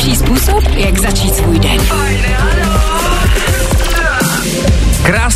nejlepší 0.00 0.16
způsob, 0.16 0.64
jak 0.76 0.98
začít 0.98 1.34
svůj 1.34 1.58
den. 1.58 1.80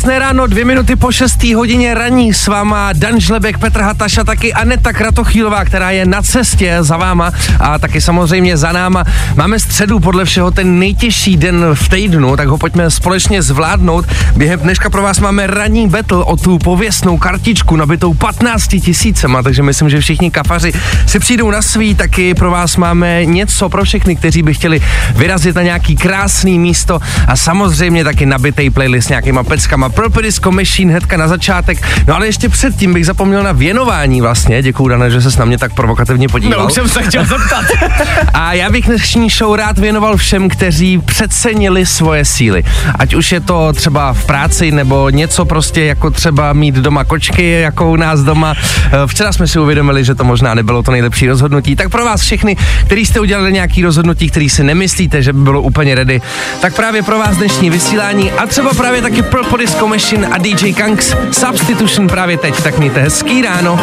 Krásné 0.05 0.19
ráno, 0.19 0.47
dvě 0.47 0.65
minuty 0.65 0.95
po 0.95 1.11
šestý 1.11 1.53
hodině 1.53 1.93
raní 1.93 2.33
s 2.33 2.47
váma 2.47 2.93
Dan 2.93 3.19
Žlebek, 3.19 3.57
Petr 3.57 3.81
Hataš 3.81 4.17
a 4.17 4.23
taky 4.23 4.53
Aneta 4.53 4.93
Kratochýlová, 4.93 5.65
která 5.65 5.91
je 5.91 6.05
na 6.05 6.21
cestě 6.21 6.77
za 6.79 6.97
váma 6.97 7.31
a 7.59 7.79
taky 7.79 8.01
samozřejmě 8.01 8.57
za 8.57 8.71
náma. 8.71 9.03
Máme 9.35 9.59
středu 9.59 9.99
podle 9.99 10.25
všeho 10.25 10.51
ten 10.51 10.79
nejtěžší 10.79 11.37
den 11.37 11.65
v 11.73 11.89
týdnu, 11.89 12.37
tak 12.37 12.47
ho 12.47 12.57
pojďme 12.57 12.91
společně 12.91 13.41
zvládnout. 13.41 14.05
Během 14.35 14.59
dneška 14.59 14.89
pro 14.89 15.01
vás 15.01 15.19
máme 15.19 15.47
ranní 15.47 15.87
battle 15.89 16.23
o 16.23 16.37
tu 16.37 16.57
pověstnou 16.57 17.17
kartičku 17.17 17.75
nabitou 17.75 18.13
15 18.13 18.67
tisícema, 18.67 19.43
takže 19.43 19.63
myslím, 19.63 19.89
že 19.89 19.99
všichni 19.99 20.31
kafaři 20.31 20.73
si 21.05 21.19
přijdou 21.19 21.51
na 21.51 21.61
svý, 21.61 21.95
taky 21.95 22.33
pro 22.33 22.51
vás 22.51 22.77
máme 22.77 23.25
něco 23.25 23.69
pro 23.69 23.83
všechny, 23.83 24.15
kteří 24.15 24.43
by 24.43 24.53
chtěli 24.53 24.81
vyrazit 25.15 25.55
na 25.55 25.61
nějaký 25.61 25.95
krásný 25.95 26.59
místo 26.59 26.99
a 27.27 27.35
samozřejmě 27.35 28.03
taky 28.03 28.25
nabitý 28.25 28.69
playlist 28.69 29.07
s 29.07 29.09
nějakýma 29.09 29.43
peckama. 29.43 29.94
Purple 29.95 30.23
Disco 30.23 30.51
Machine 30.51 30.91
hnedka 30.91 31.17
na 31.17 31.27
začátek. 31.27 31.77
No 32.07 32.15
ale 32.15 32.25
ještě 32.25 32.49
předtím 32.49 32.93
bych 32.93 33.05
zapomněl 33.05 33.43
na 33.43 33.51
věnování 33.51 34.21
vlastně. 34.21 34.61
Děkuju, 34.61 34.89
Dane, 34.89 35.11
že 35.11 35.21
se 35.21 35.39
na 35.39 35.45
mě 35.45 35.57
tak 35.57 35.73
provokativně 35.73 36.27
podíval. 36.27 36.59
No, 36.59 36.65
už 36.67 36.73
jsem 36.73 36.89
se 36.89 37.03
chtěl 37.03 37.25
zeptat. 37.25 37.65
A 38.33 38.53
já 38.53 38.69
bych 38.69 38.85
dnešní 38.85 39.29
show 39.29 39.55
rád 39.55 39.77
věnoval 39.79 40.17
všem, 40.17 40.49
kteří 40.49 40.97
přecenili 40.97 41.85
svoje 41.85 42.25
síly. 42.25 42.63
Ať 42.99 43.13
už 43.13 43.31
je 43.31 43.39
to 43.39 43.73
třeba 43.73 44.13
v 44.13 44.25
práci 44.25 44.71
nebo 44.71 45.09
něco 45.09 45.45
prostě 45.45 45.83
jako 45.85 46.09
třeba 46.11 46.53
mít 46.53 46.75
doma 46.75 47.03
kočky, 47.03 47.51
jako 47.51 47.91
u 47.91 47.95
nás 47.95 48.19
doma. 48.21 48.53
Eh, 48.57 48.91
Včera 49.07 49.33
jsme 49.33 49.47
si 49.47 49.59
uvědomili, 49.59 50.03
že 50.03 50.15
to 50.15 50.23
možná 50.23 50.53
nebylo 50.53 50.83
to 50.83 50.91
nejlepší 50.91 51.27
rozhodnutí. 51.27 51.75
Tak 51.75 51.89
pro 51.89 52.05
vás 52.05 52.21
všechny, 52.21 52.57
kteří 52.85 53.05
jste 53.05 53.19
udělali 53.19 53.53
nějaký 53.53 53.81
rozhodnutí, 53.83 54.29
který 54.29 54.49
si 54.49 54.63
nemyslíte, 54.63 55.21
že 55.21 55.33
by 55.33 55.39
bylo 55.39 55.61
úplně 55.61 55.95
ready, 55.95 56.21
tak 56.61 56.75
právě 56.75 57.03
pro 57.03 57.17
vás 57.19 57.37
dnešní 57.37 57.69
vysílání 57.69 58.31
a 58.31 58.45
třeba 58.47 58.73
právě 58.73 59.01
taky 59.01 59.21
Purple 59.23 59.57
Disco 59.57 59.84
Machine 59.87 60.27
a 60.27 60.37
DJ 60.37 60.73
Kanks 60.73 61.15
Substitution 61.31 62.07
právě 62.07 62.37
teď. 62.37 62.63
Tak 62.63 62.77
mějte 62.77 63.01
hezký 63.01 63.41
ráno. 63.41 63.79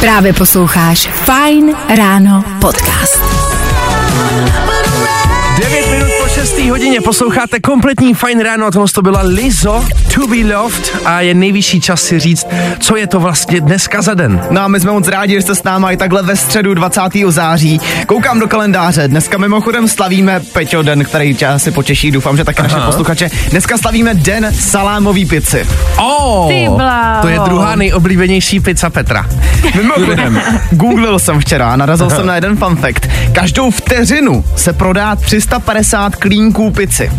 Právě 0.00 0.32
posloucháš 0.32 1.08
Fine 1.08 1.72
Ráno 1.96 2.44
podcast. 2.60 3.20
9 6.40 6.58
minut 6.58 6.60
po 6.60 6.62
6. 6.62 6.70
hodině 6.70 7.00
posloucháte 7.00 7.60
kompletní 7.60 8.14
fajn 8.14 8.40
ráno, 8.40 8.70
tohle 8.70 8.88
to 8.94 9.02
byla 9.02 9.20
Lizo, 9.22 9.84
To 10.14 10.26
Be 10.26 10.56
Loved 10.56 10.96
a 11.04 11.20
je 11.20 11.34
nejvyšší 11.34 11.80
čas 11.80 12.02
si 12.02 12.18
říct, 12.18 12.46
co 12.78 12.96
je 12.96 13.06
to 13.06 13.20
vlastně 13.20 13.60
dneska 13.60 14.02
za 14.02 14.14
den. 14.14 14.42
No 14.50 14.60
a 14.60 14.68
my 14.68 14.80
jsme 14.80 14.92
moc 14.92 15.08
rádi, 15.08 15.34
že 15.34 15.42
jste 15.42 15.54
s 15.54 15.62
náma 15.62 15.90
i 15.90 15.96
takhle 15.96 16.22
ve 16.22 16.36
středu 16.36 16.74
20. 16.74 17.00
září. 17.28 17.80
Koukám 18.06 18.40
do 18.40 18.48
kalendáře. 18.48 19.08
Dneska 19.08 19.38
mimochodem 19.38 19.88
slavíme 19.88 20.40
Peťo 20.52 20.82
den, 20.82 21.04
který 21.04 21.34
tě 21.34 21.46
asi 21.46 21.70
potěší. 21.70 22.10
Doufám, 22.10 22.36
že 22.36 22.44
také 22.44 22.62
naše 22.62 22.76
posluchače. 22.86 23.30
Dneska 23.50 23.78
slavíme 23.78 24.14
den 24.14 24.54
salámový 24.54 25.26
pici. 25.26 25.66
Oh, 25.98 26.48
to 27.22 27.28
je 27.28 27.38
druhá 27.44 27.76
nejoblíbenější 27.76 28.60
pizza 28.60 28.90
Petra. 28.90 29.26
Mimochodem, 29.74 30.42
googlil 30.70 31.18
jsem 31.18 31.40
včera 31.40 31.72
a 31.72 31.76
narazil 31.76 32.10
jsem 32.10 32.26
na 32.26 32.34
jeden 32.34 32.56
fun 32.56 32.76
fact. 32.76 33.06
Každou 33.32 33.70
vteřinu 33.70 34.44
se 34.56 34.72
prodá 34.72 35.16
350 35.16 36.16
klínků 36.30 36.70
pici. 36.70 37.10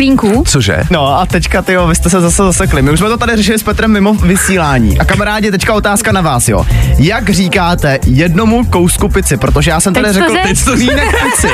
Klínku. 0.00 0.42
Cože? 0.46 0.76
No 0.90 1.18
a 1.20 1.26
teďka, 1.26 1.62
ty 1.62 1.76
vy 1.88 1.94
jste 1.94 2.10
se 2.10 2.20
zase 2.20 2.42
zasekli. 2.42 2.82
My 2.82 2.90
už 2.90 2.98
jsme 2.98 3.08
to 3.08 3.16
tady 3.16 3.36
řešili 3.36 3.58
s 3.58 3.62
Petrem 3.62 3.92
mimo 3.92 4.14
vysílání. 4.14 4.98
A 4.98 5.04
kamarádi, 5.04 5.50
teďka 5.50 5.74
otázka 5.74 6.12
na 6.12 6.20
vás, 6.20 6.48
jo. 6.48 6.66
Jak 6.98 7.30
říkáte 7.30 7.98
jednomu 8.06 8.64
kousku 8.64 9.08
pici? 9.08 9.36
Protože 9.36 9.70
já 9.70 9.80
jsem 9.80 9.94
tady 9.94 10.06
Teď 10.06 10.14
to 10.14 10.20
řekl, 10.20 10.32
řek. 10.34 10.42
teď 10.42 10.64
to 10.64 10.72
klínek 10.72 11.08
pici. 11.24 11.48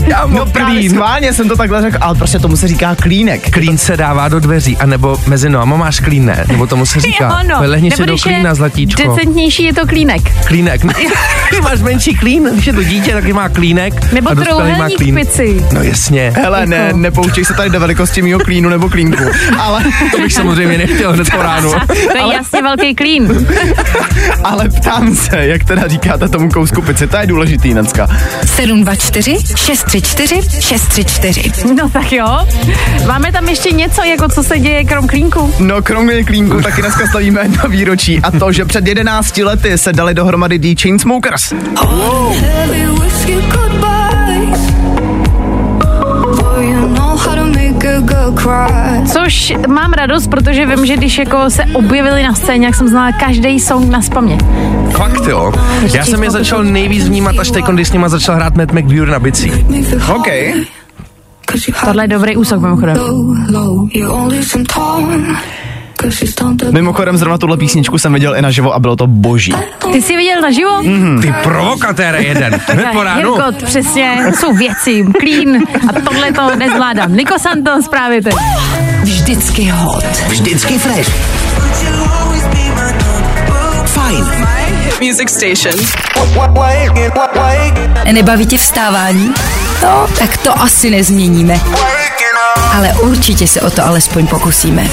Já 0.06 0.26
No 0.26 0.46
právě 0.46 0.90
schválně 0.90 1.32
jsem 1.32 1.48
to 1.48 1.56
takhle 1.56 1.82
řekl, 1.82 1.96
ale 2.00 2.14
prostě 2.14 2.38
tomu 2.38 2.56
se 2.56 2.68
říká 2.68 2.94
klínek. 2.94 3.50
Klín 3.50 3.78
se 3.78 3.96
dává 3.96 4.28
do 4.28 4.40
dveří, 4.40 4.76
anebo 4.76 5.16
mezi 5.26 5.48
nohama 5.50 5.76
máš 5.76 6.00
klín, 6.00 6.24
ne? 6.26 6.44
Nebo 6.48 6.66
tomu 6.66 6.86
se 6.86 7.00
říká. 7.00 7.24
Jo, 7.42 7.48
no. 7.48 7.68
Lehni 7.68 7.90
si 7.90 8.06
do 8.06 8.16
klína, 8.18 8.54
zlatíčko. 8.54 9.02
Decentnější 9.08 9.62
je 9.64 9.72
to 9.74 9.86
klínek. 9.86 10.44
Klínek. 10.46 10.82
Když 11.48 11.60
máš 11.60 11.80
menší 11.82 12.14
klín, 12.14 12.48
když 12.52 12.66
je 12.66 12.72
to 12.72 12.82
dítě, 12.82 13.12
taky 13.12 13.32
má 13.32 13.48
klínek. 13.48 14.12
Nebo 14.12 14.30
a 14.30 14.34
má 14.34 14.44
trouhelník 14.44 14.96
klín. 14.98 15.14
pici. 15.14 15.64
No 15.72 15.82
jasně. 15.82 16.32
Hele, 16.36 16.66
ne, 16.66 16.76
Jako- 16.76 16.96
nepoučej 16.96 17.44
se 17.44 17.54
tady 17.62 17.70
do 17.70 17.80
velikosti 17.80 18.22
mýho 18.22 18.38
klínu 18.38 18.68
nebo 18.68 18.88
klínku. 18.88 19.24
Ale, 19.58 19.84
To 20.10 20.18
bych 20.18 20.32
samozřejmě 20.32 20.78
nechtěl 20.78 21.12
hned 21.12 21.30
po 21.30 21.42
ránu. 21.42 21.72
To 22.12 22.16
je 22.16 22.34
jasně 22.34 22.62
velký 22.62 22.94
klín. 22.94 23.46
ale 24.44 24.68
ptám 24.68 25.16
se, 25.16 25.46
jak 25.46 25.64
teda 25.64 25.88
říkáte 25.88 26.28
tomu 26.28 26.50
kousku 26.50 26.82
pici, 26.82 27.06
to 27.06 27.16
je 27.16 27.26
důležitý 27.26 27.72
dneska. 27.72 28.08
724 28.44 29.36
634 29.56 30.40
634. 30.60 31.52
No 31.74 31.90
tak 31.90 32.12
jo. 32.12 32.38
Máme 33.06 33.32
tam 33.32 33.48
ještě 33.48 33.70
něco, 33.70 34.02
jako 34.02 34.28
co 34.28 34.42
se 34.42 34.58
děje 34.58 34.84
krom 34.84 35.08
klínku? 35.08 35.54
No, 35.58 35.82
kromě 35.82 36.24
klínku 36.24 36.60
taky 36.62 36.80
dneska 36.80 37.06
slavíme 37.06 37.40
jedno 37.42 37.68
výročí 37.68 38.20
a 38.22 38.30
to, 38.30 38.52
že 38.52 38.64
před 38.64 38.86
11 38.86 39.36
lety 39.36 39.78
se 39.78 39.92
dali 39.92 40.14
dohromady 40.14 40.58
The 40.58 40.82
Chainsmokers. 40.82 41.52
Heavy 42.32 42.86
whiskey 42.86 43.42
Což 49.12 49.54
mám 49.68 49.92
radost, 49.92 50.26
protože 50.26 50.66
vím, 50.66 50.86
že 50.86 50.96
když 50.96 51.18
jako 51.18 51.50
se 51.50 51.64
objevili 51.72 52.22
na 52.22 52.34
scéně, 52.34 52.66
jak 52.66 52.74
jsem 52.74 52.88
znala 52.88 53.12
každý 53.12 53.60
song 53.60 53.90
na 53.90 54.02
spamě. 54.02 54.38
Fakt 54.90 55.26
jo. 55.26 55.52
Já 55.94 56.04
jsem 56.04 56.22
je 56.22 56.30
začal 56.30 56.64
nejvíc 56.64 57.08
vnímat 57.08 57.38
až 57.38 57.50
teď, 57.50 57.64
když 57.64 57.88
s 57.88 57.92
nima 57.92 58.08
začal 58.08 58.34
hrát 58.34 58.56
Matt 58.56 58.72
McViewer 58.72 59.08
na 59.08 59.18
bicí. 59.18 59.52
OK. 60.14 60.28
Tohle 61.84 62.04
je 62.04 62.08
dobrý 62.08 62.36
úsok 62.36 62.60
mimochodem. 62.60 62.96
Mimochodem 66.70 67.16
zrovna 67.16 67.38
tuhle 67.38 67.56
písničku 67.56 67.98
jsem 67.98 68.12
viděl 68.12 68.36
i 68.36 68.42
naživo 68.42 68.74
a 68.74 68.78
bylo 68.78 68.96
to 68.96 69.06
boží. 69.06 69.54
Ty 69.92 70.02
jsi 70.02 70.16
viděl 70.16 70.40
naživo? 70.40 70.82
Ty 71.22 71.34
provokatér 71.42 72.14
jeden. 72.14 72.60
Hned 72.66 72.86
po 72.92 73.02
ránu. 73.02 73.20
Jirko, 73.20 73.52
přesně, 73.66 74.18
jsou 74.40 74.54
věci, 74.54 75.04
klín 75.20 75.62
a 75.88 76.00
tohle 76.00 76.32
to 76.32 76.56
nezvládám. 76.56 77.16
Niko 77.16 77.38
Santos 77.38 77.88
právě 77.88 78.22
teď. 78.22 78.34
Vždycky 79.02 79.68
hot. 79.74 80.04
Vždycky 80.28 80.78
fresh. 80.78 81.10
Fajn. 83.86 84.24
Music 85.02 85.30
Station. 85.30 85.86
Nebaví 88.12 88.46
tě 88.46 88.58
vstávání? 88.58 89.34
No, 89.82 90.06
tak 90.18 90.36
to 90.36 90.60
asi 90.62 90.90
nezměníme. 90.90 91.60
Ale 92.76 92.88
určitě 93.02 93.46
se 93.46 93.60
o 93.60 93.70
to 93.70 93.86
alespoň 93.86 94.26
pokusíme. 94.26 94.86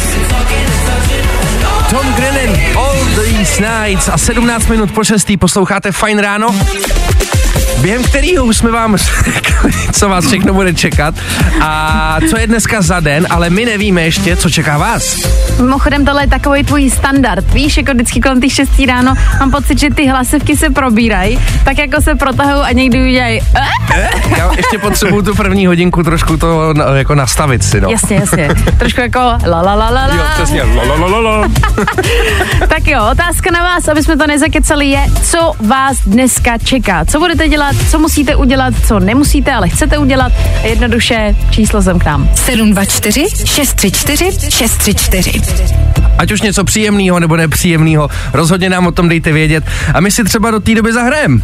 Tom 1.89 2.13
Grennan, 2.13 2.55
All 2.77 2.97
These 3.15 3.61
Nights 3.61 4.09
a 4.09 4.17
17 4.17 4.67
minut 4.67 4.91
po 4.91 5.03
6. 5.03 5.27
posloucháte 5.39 5.91
Fajn 5.91 6.19
ráno. 6.19 6.55
Během 7.81 8.03
kterého 8.03 8.53
jsme 8.53 8.71
vám 8.71 8.97
co 9.91 10.09
vás 10.09 10.27
všechno 10.27 10.53
bude 10.53 10.73
čekat 10.73 11.15
a 11.61 12.17
co 12.29 12.37
je 12.37 12.47
dneska 12.47 12.81
za 12.81 12.99
den, 12.99 13.27
ale 13.29 13.49
my 13.49 13.65
nevíme 13.65 14.01
ještě, 14.01 14.35
co 14.35 14.49
čeká 14.49 14.77
vás. 14.77 15.19
Mimochodem, 15.61 16.05
tohle 16.05 16.23
je 16.23 16.27
takový 16.27 16.63
tvůj 16.63 16.89
standard. 16.89 17.53
Víš, 17.53 17.77
jako 17.77 17.91
vždycky 17.91 18.19
kolem 18.21 18.41
těch 18.41 18.53
6 18.53 18.69
ráno 18.87 19.13
mám 19.39 19.51
pocit, 19.51 19.79
že 19.79 19.89
ty 19.89 20.07
hlasivky 20.07 20.57
se 20.57 20.69
probírají, 20.69 21.39
tak 21.63 21.77
jako 21.77 22.01
se 22.01 22.15
protahují 22.15 22.65
a 22.65 22.71
někdy 22.71 23.01
udělají. 23.01 23.41
Eh? 23.93 24.09
Já 24.37 24.51
ještě 24.57 24.77
potřebuju 24.77 25.21
tu 25.21 25.35
první 25.35 25.65
hodinku 25.65 26.03
trošku 26.03 26.37
to 26.37 26.73
jako 26.95 27.15
nastavit 27.15 27.63
si, 27.63 27.81
no. 27.81 27.89
Jasně, 27.89 28.15
jasně. 28.15 28.49
Trošku 28.77 29.01
jako 29.01 29.19
la 29.19 29.61
la 29.61 29.61
la 29.61 29.73
la 29.73 29.89
la. 29.89 30.15
Jo, 30.15 30.23
přesně. 30.33 30.63
Lololololo. 30.63 31.47
Tak 32.69 32.87
jo, 32.87 33.07
otázka 33.11 33.51
na 33.51 33.63
vás, 33.63 33.87
aby 33.87 34.03
jsme 34.03 34.17
to 34.17 34.27
nezakecali, 34.27 34.85
je, 34.85 35.05
co 35.23 35.51
vás 35.59 35.97
dneska 36.05 36.57
čeká. 36.57 37.05
Co 37.05 37.19
budete 37.19 37.47
dělat, 37.47 37.75
co 37.91 37.99
musíte 37.99 38.35
udělat, 38.35 38.73
co 38.87 38.99
nemusíte, 38.99 39.48
ale 39.51 39.69
chcete 39.69 39.97
udělat. 39.97 40.31
Jednoduše 40.63 41.35
číslo 41.49 41.81
sem 41.81 41.99
k 41.99 42.05
nám. 42.05 42.29
724 42.35 43.25
634 43.45 44.31
634. 44.49 45.41
Ať 46.17 46.31
už 46.31 46.41
něco 46.41 46.63
příjemného 46.63 47.19
nebo 47.19 47.37
nepříjemného, 47.37 48.09
rozhodně 48.33 48.69
nám 48.69 48.87
o 48.87 48.91
tom 48.91 49.09
dejte 49.09 49.31
vědět 49.31 49.63
a 49.93 49.99
my 49.99 50.11
si 50.11 50.23
třeba 50.23 50.51
do 50.51 50.59
té 50.59 50.75
doby 50.75 50.93
zahrajeme. 50.93 51.39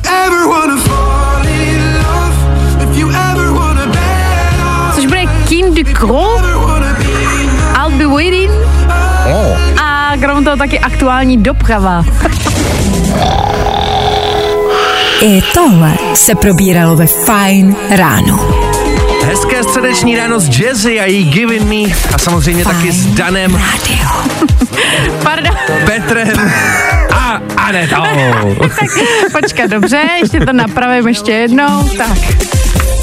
Což 4.96 5.06
bude 5.06 5.22
King 5.48 5.80
Gros, 6.00 6.42
I'll 7.76 7.98
be 7.98 8.06
waiting 8.08 8.52
Oh. 9.28 9.58
a 9.82 10.12
krom 10.20 10.44
toho 10.44 10.58
taky 10.58 10.80
aktuální 10.80 11.38
doprava. 11.38 12.06
I 15.22 15.42
tohle 15.54 15.98
se 16.14 16.36
probíralo 16.36 16.96
ve 16.96 17.08
Fine 17.08 17.76
ráno. 17.90 18.40
Hezké 19.26 19.64
středeční 19.64 20.18
ráno 20.18 20.40
s 20.40 20.60
Jazzy 20.60 21.00
a 21.00 21.06
její 21.06 21.30
Giving 21.30 21.62
Me 21.62 21.96
a 22.14 22.18
samozřejmě 22.18 22.64
taky 22.64 22.92
s 22.92 23.06
Danem, 23.06 23.56
Radio. 23.56 24.10
Pardon. 25.24 25.56
Petrem 25.86 26.52
a 27.12 27.26
a 27.26 27.42
Anetou. 27.58 28.56
tak 28.60 28.90
počkat, 29.42 29.70
dobře, 29.70 30.02
ještě 30.22 30.40
to 30.40 30.54
napravím 30.54 31.08
ještě 31.08 31.32
jednou. 31.32 31.90
Tak. 31.98 32.18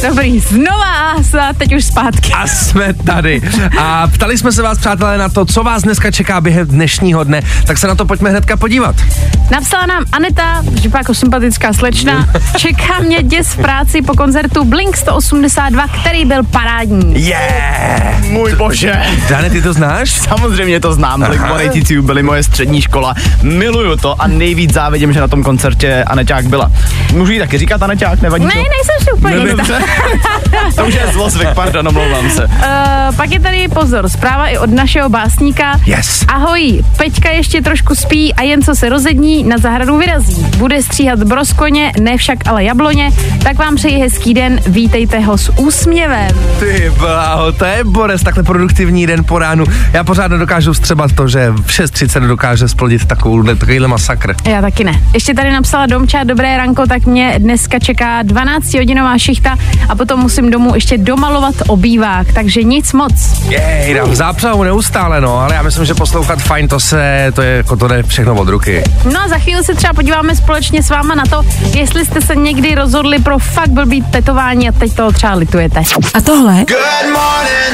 Dobrý, 0.08 0.40
znova 0.40 1.12
a 1.12 1.52
teď 1.58 1.76
už 1.76 1.84
zpátky. 1.84 2.32
A 2.32 2.46
jsme 2.46 2.94
tady. 2.94 3.43
A 3.78 4.06
ptali 4.08 4.38
jsme 4.38 4.52
se 4.52 4.62
vás, 4.62 4.78
přátelé, 4.78 5.19
na 5.19 5.28
to, 5.28 5.44
co 5.44 5.62
vás 5.62 5.82
dneska 5.82 6.10
čeká 6.10 6.40
během 6.40 6.66
dnešního 6.66 7.25
dne, 7.25 7.43
tak 7.66 7.78
se 7.78 7.87
na 7.87 7.94
to 7.94 8.04
pojďme 8.04 8.31
hnedka 8.31 8.56
podívat. 8.56 8.96
Napsala 9.50 9.87
nám 9.87 10.04
Aneta, 10.12 10.62
že 10.82 10.90
jako 10.94 11.14
sympatická 11.14 11.72
slečna, 11.72 12.28
čeká 12.56 12.99
mě 13.00 13.22
děs 13.22 13.46
v 13.49 13.56
práci 13.56 14.02
po 14.02 14.14
koncertu 14.14 14.64
Blink 14.64 14.96
182, 14.96 15.87
který 16.00 16.25
byl 16.25 16.43
parádní. 16.43 17.26
Yeah! 17.26 18.20
Můj 18.25 18.55
bože. 18.55 19.02
Dane, 19.28 19.50
ty 19.50 19.62
to 19.62 19.72
znáš? 19.72 20.10
Samozřejmě 20.28 20.81
to 20.81 20.93
znám, 20.94 21.25
Blink 21.56 21.90
byly 22.00 22.22
moje 22.22 22.43
střední 22.43 22.82
škola. 22.82 23.14
Miluju 23.43 23.96
to 23.96 24.22
a 24.22 24.26
nejvíc 24.26 24.72
závidím, 24.72 25.12
že 25.12 25.20
na 25.20 25.28
tom 25.28 25.43
koncertě 25.43 26.05
Aneťák 26.05 26.46
byla. 26.46 26.72
Můžu 27.12 27.32
jí 27.32 27.38
taky 27.38 27.58
říkat 27.58 27.82
Aneťák, 27.82 28.22
nevadí 28.22 28.44
Ne, 28.44 28.52
to? 28.52 28.58
nejsem 28.58 29.05
si 29.05 29.12
úplně 29.12 29.37
No, 29.37 29.43
to 30.76 30.86
už 30.86 30.94
je 30.94 31.06
zlozvyk, 31.12 31.48
pardon, 31.54 31.88
omlouvám 31.88 32.30
se. 32.30 32.44
Uh, 32.44 33.16
pak 33.16 33.30
je 33.30 33.40
tady 33.40 33.68
pozor, 33.68 34.08
zpráva 34.08 34.46
i 34.46 34.58
od 34.58 34.70
našeho 34.70 35.08
básníka. 35.08 35.80
Yes. 35.86 36.24
Ahoj, 36.28 36.84
Peťka 36.96 37.30
ještě 37.30 37.62
trošku 37.62 37.94
spí 37.94 38.34
a 38.34 38.42
jen 38.42 38.62
co 38.62 38.74
se 38.74 38.88
rozední, 38.88 39.44
na 39.44 39.58
zahradu 39.58 39.98
vyrazí. 39.98 40.46
Bude 40.56 40.82
stříhat 40.82 41.22
broskoně, 41.22 41.92
ne 42.00 42.16
však 42.16 42.38
ale 42.46 42.64
jabloně, 42.64 43.10
tak 43.42 43.58
vám 43.58 43.76
přeji 43.76 43.98
hezký 43.98 44.34
den, 44.34 44.60
vítejte 44.66 45.18
ho 45.18 45.38
s 45.38 45.52
úsměvem. 45.58 46.28
Ty 46.60 46.92
bláho, 46.98 47.52
to 47.52 47.64
je 47.64 47.84
Boris, 47.84 48.22
takhle 48.22 48.42
produktivní 48.42 49.06
den 49.06 49.24
po 49.24 49.38
ránu. 49.38 49.64
Já 49.92 50.04
pořád 50.04 50.28
nedokážu 50.28 50.74
střebat 50.74 51.12
to, 51.12 51.28
že 51.28 51.50
v 51.50 51.66
6.30 51.66 52.28
dokáže 52.28 52.68
splodit 52.68 53.04
takovou, 53.04 53.42
takovýhle 53.42 53.88
masakr. 53.88 54.34
Já 54.48 54.60
taky 54.60 54.84
ne. 54.84 55.00
Ještě 55.14 55.34
tady 55.34 55.52
napsala 55.52 55.86
Domča, 55.86 56.24
dobré 56.24 56.56
ranko, 56.56 56.86
tak 56.86 57.06
mě 57.06 57.34
dneska 57.38 57.78
čeká 57.78 58.22
12 58.22 58.74
hodinová 58.74 59.18
šichta 59.18 59.56
a 59.88 59.94
potom 59.94 60.20
musím 60.20 60.50
domů 60.50 60.75
ještě 60.75 60.99
domalovat 60.99 61.55
obývák, 61.69 62.32
takže 62.32 62.62
nic 62.62 62.93
moc. 62.93 63.12
Jej, 63.49 63.94
dám 63.94 64.14
zápřahu 64.14 64.62
neustále, 64.62 65.20
no, 65.20 65.38
ale 65.38 65.55
já 65.55 65.62
myslím, 65.62 65.84
že 65.84 65.94
poslouchat 65.94 66.43
fajn, 66.43 66.69
to 66.69 66.81
se, 66.81 67.32
to 67.34 67.43
je 67.43 67.56
jako 67.56 67.76
to 67.76 67.88
jde 67.88 68.02
všechno 68.02 68.34
od 68.34 68.49
ruky. 68.49 68.84
No 69.12 69.20
a 69.20 69.29
za 69.29 69.38
chvíli 69.38 69.64
se 69.64 69.75
třeba 69.75 69.93
podíváme 69.93 70.37
společně 70.37 70.82
s 70.82 70.90
váma 70.90 71.14
na 71.14 71.25
to, 71.31 71.43
jestli 71.75 72.06
jste 72.06 72.20
se 72.20 72.37
někdy 72.37 72.75
rozhodli 72.75 73.19
pro 73.19 73.38
fakt 73.38 73.70
blbý 73.70 74.02
tetování 74.02 74.69
a 74.69 74.73
teď 74.73 74.94
toho 74.94 75.12
třeba 75.12 75.34
litujete. 75.34 75.82
A 76.14 76.20
tohle 76.20 76.64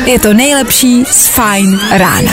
je 0.05 0.19
to 0.19 0.35
nejlepší 0.35 1.05
z 1.05 1.27
Fine 1.27 1.79
rána. 1.99 2.33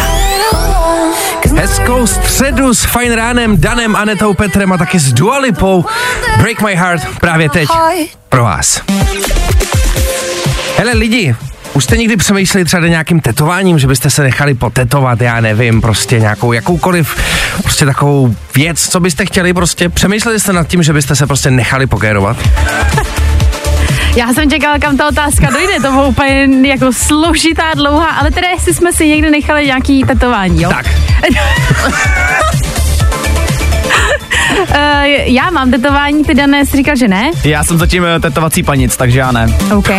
Hezkou 1.56 2.08
středu 2.08 2.74
s 2.74 2.84
fajn 2.84 3.14
ránem, 3.14 3.62
Danem, 3.62 3.96
Anetou, 3.96 4.34
Petrem 4.34 4.72
a 4.72 4.78
taky 4.78 5.00
s 5.00 5.14
Dualipou. 5.14 5.86
Break 6.38 6.62
My 6.62 6.76
Heart 6.76 7.02
právě 7.20 7.50
teď 7.50 7.70
pro 8.30 8.44
vás. 8.44 8.82
Hele 10.78 10.92
lidi, 10.94 11.36
už 11.74 11.84
jste 11.84 11.98
někdy 11.98 12.18
přemýšleli 12.18 12.66
třeba 12.66 12.88
nějakým 12.88 13.20
tetováním, 13.20 13.80
že 13.80 13.88
byste 13.88 14.10
se 14.10 14.24
nechali 14.24 14.54
potetovat, 14.54 15.22
já 15.22 15.42
nevím, 15.42 15.82
prostě 15.82 16.20
nějakou 16.20 16.54
jakoukoliv, 16.54 17.16
prostě 17.64 17.86
takovou 17.86 18.36
věc, 18.56 18.90
co 18.90 19.00
byste 19.00 19.26
chtěli 19.26 19.54
prostě, 19.54 19.90
přemýšleli 19.90 20.40
jste 20.40 20.54
nad 20.54 20.68
tím, 20.68 20.84
že 20.84 20.94
byste 20.94 21.16
se 21.16 21.28
prostě 21.28 21.52
nechali 21.52 21.88
pokérovat? 21.88 22.38
Já 24.16 24.34
jsem 24.34 24.50
čekala, 24.50 24.80
kam 24.80 24.98
ta 24.98 25.08
otázka 25.08 25.50
dojde, 25.50 25.74
to 25.82 25.92
bylo 25.92 26.08
úplně 26.08 26.50
jako 26.70 26.94
složitá, 26.94 27.74
dlouhá, 27.76 28.10
ale 28.10 28.32
teda 28.32 28.50
jestli 28.50 28.74
jsme 28.74 28.94
si 28.94 29.08
někdy 29.08 29.30
nechali 29.32 29.66
nějaký 29.66 30.04
tetování, 30.04 30.62
jo? 30.62 30.70
Tak, 30.70 30.86
Uh, 34.60 34.66
já 35.26 35.50
mám 35.50 35.72
tetování, 35.72 36.24
ty 36.24 36.34
dané 36.34 36.66
jsi 36.66 36.78
říkal, 36.78 36.96
že 36.96 37.08
ne? 37.08 37.32
Já 37.44 37.64
jsem 37.64 37.78
zatím 37.78 38.06
eh, 38.06 38.20
tetovací 38.20 38.64
panic, 38.64 38.98
takže 38.98 39.20
já 39.20 39.32
ne. 39.32 39.48
OK. 39.78 39.90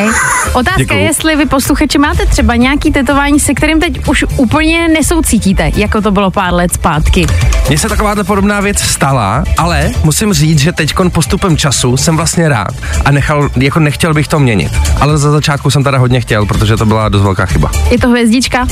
Otázka 0.52 0.78
Děkuju. 0.78 0.98
je, 0.98 1.04
jestli 1.04 1.36
vy 1.36 1.46
posluchači 1.46 1.98
máte 1.98 2.26
třeba 2.26 2.56
nějaký 2.56 2.92
tetování, 2.92 3.40
se 3.40 3.54
kterým 3.54 3.80
teď 3.80 4.08
už 4.08 4.24
úplně 4.36 4.88
nesoucítíte, 4.88 5.70
jako 5.76 6.00
to 6.00 6.10
bylo 6.10 6.30
pár 6.30 6.54
let 6.54 6.72
zpátky. 6.72 7.26
Mně 7.68 7.78
se 7.78 7.88
takováhle 7.88 8.24
podobná 8.24 8.60
věc 8.60 8.80
stala, 8.80 9.44
ale 9.58 9.90
musím 10.04 10.32
říct, 10.32 10.58
že 10.58 10.72
teď 10.72 10.94
postupem 11.12 11.56
času 11.56 11.96
jsem 11.96 12.16
vlastně 12.16 12.48
rád 12.48 12.74
a 13.04 13.10
nechal, 13.10 13.48
jako 13.56 13.80
nechtěl 13.80 14.14
bych 14.14 14.28
to 14.28 14.38
měnit. 14.38 14.72
Ale 15.00 15.18
za 15.18 15.30
začátku 15.30 15.70
jsem 15.70 15.84
teda 15.84 15.98
hodně 15.98 16.20
chtěl, 16.20 16.46
protože 16.46 16.76
to 16.76 16.86
byla 16.86 17.08
dost 17.08 17.22
velká 17.22 17.46
chyba. 17.46 17.70
Je 17.90 17.98
to 17.98 18.08
hvězdička? 18.08 18.62
Uh, 18.62 18.68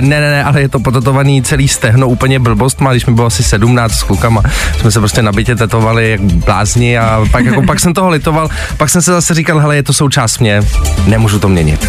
ne, 0.00 0.20
ne, 0.20 0.30
ne, 0.30 0.44
ale 0.44 0.60
je 0.60 0.68
to 0.68 0.80
potetovaný 0.80 1.42
celý 1.42 1.68
stehno, 1.68 2.08
úplně 2.08 2.38
blbost 2.38 2.80
má, 2.80 2.90
když 2.90 3.06
mi 3.06 3.14
bylo 3.14 3.26
asi 3.26 3.42
17 3.42 3.92
s 3.92 4.02
klukama. 4.02 4.42
Jsme 4.80 4.90
se 4.90 4.98
prostě 4.98 5.09
nabitě 5.18 5.56
tetovali 5.56 6.10
jak 6.10 6.20
blázni 6.20 6.98
a 6.98 7.24
pak, 7.30 7.44
jako, 7.44 7.62
pak 7.62 7.80
jsem 7.80 7.94
toho 7.94 8.08
litoval, 8.08 8.48
pak 8.76 8.90
jsem 8.90 9.02
se 9.02 9.12
zase 9.12 9.34
říkal, 9.34 9.58
hele, 9.58 9.76
je 9.76 9.82
to 9.82 9.92
součást 9.92 10.38
mě, 10.38 10.62
nemůžu 11.06 11.38
to 11.38 11.48
měnit. 11.48 11.88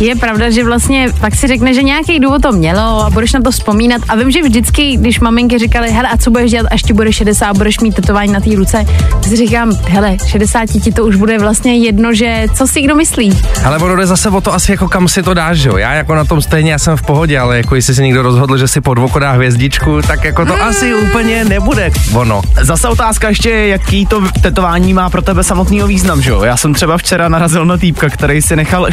Je 0.00 0.16
pravda, 0.16 0.50
že 0.50 0.64
vlastně 0.64 1.06
pak 1.20 1.34
si 1.34 1.46
řekne, 1.46 1.74
že 1.74 1.82
nějaký 1.82 2.20
důvod 2.20 2.42
to 2.42 2.52
mělo 2.52 3.04
a 3.04 3.10
budeš 3.10 3.32
na 3.32 3.40
to 3.40 3.50
vzpomínat. 3.50 4.02
A 4.08 4.16
vím, 4.16 4.30
že 4.30 4.42
vždycky, 4.42 4.96
když 4.96 5.20
maminky 5.20 5.58
říkali, 5.58 5.90
hele, 5.90 6.08
a 6.08 6.16
co 6.16 6.30
budeš 6.30 6.50
dělat, 6.50 6.66
až 6.70 6.82
ti 6.82 6.92
bude 6.92 7.12
60 7.12 7.46
a 7.46 7.54
budeš 7.54 7.80
mít 7.80 7.94
tetování 7.94 8.32
na 8.32 8.40
té 8.40 8.50
ruce, 8.56 8.86
tak 9.10 9.24
si 9.24 9.36
říkám, 9.36 9.72
hele, 9.88 10.16
60 10.26 10.66
ti 10.66 10.92
to 10.92 11.04
už 11.04 11.16
bude 11.16 11.38
vlastně 11.38 11.76
jedno, 11.76 12.14
že 12.14 12.46
co 12.54 12.66
si 12.66 12.82
kdo 12.82 12.94
myslí. 12.94 13.42
Ale 13.64 13.78
ono 13.78 13.96
jde 13.96 14.06
zase 14.06 14.28
o 14.28 14.40
to 14.40 14.54
asi 14.54 14.70
jako 14.70 14.88
kam 14.88 15.08
si 15.08 15.22
to 15.22 15.34
dáš, 15.34 15.58
jo. 15.58 15.76
Já 15.76 15.92
jako 15.94 16.14
na 16.14 16.24
tom 16.24 16.42
stejně, 16.42 16.72
já 16.72 16.78
jsem 16.78 16.96
v 16.96 17.02
pohodě, 17.02 17.38
ale 17.38 17.56
jako 17.56 17.74
jestli 17.74 17.94
si 17.94 18.02
někdo 18.02 18.22
rozhodl, 18.22 18.56
že 18.56 18.68
si 18.68 18.80
pod 18.80 18.98
oko 18.98 19.18
dá 19.18 19.32
hvězdičku, 19.32 20.02
tak 20.02 20.24
jako 20.24 20.46
to 20.46 20.62
asi 20.62 20.94
úplně 20.94 21.44
nebude 21.44 21.90
ono. 22.14 22.42
Zase 22.62 22.88
otázka 22.88 23.28
ještě, 23.28 23.50
jaký 23.50 24.06
to 24.06 24.22
tetování 24.42 24.94
má 24.94 25.10
pro 25.10 25.22
tebe 25.22 25.44
samotný 25.44 25.82
význam, 25.86 26.22
že 26.22 26.30
jo? 26.30 26.42
Já 26.42 26.56
jsem 26.56 26.74
třeba 26.74 26.98
včera 26.98 27.28
narazil 27.28 27.64
na 27.64 27.76
týpka, 27.76 28.08
který 28.08 28.42
si 28.42 28.56
nechal 28.56 28.86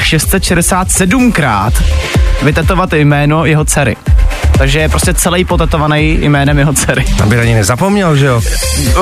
667krát 0.92 1.72
vytetovat 2.44 2.94
jméno 2.94 3.46
jeho 3.46 3.66
dcery. 3.66 3.96
Takže 4.58 4.80
je 4.80 4.90
prostě 4.90 5.14
celý 5.14 5.46
potetovaný 5.46 6.18
jménem 6.22 6.60
jeho 6.60 6.74
dcery. 6.74 7.06
Aby 7.24 7.40
ani 7.40 7.54
nezapomněl, 7.54 8.16
že 8.16 8.26
jo. 8.26 8.42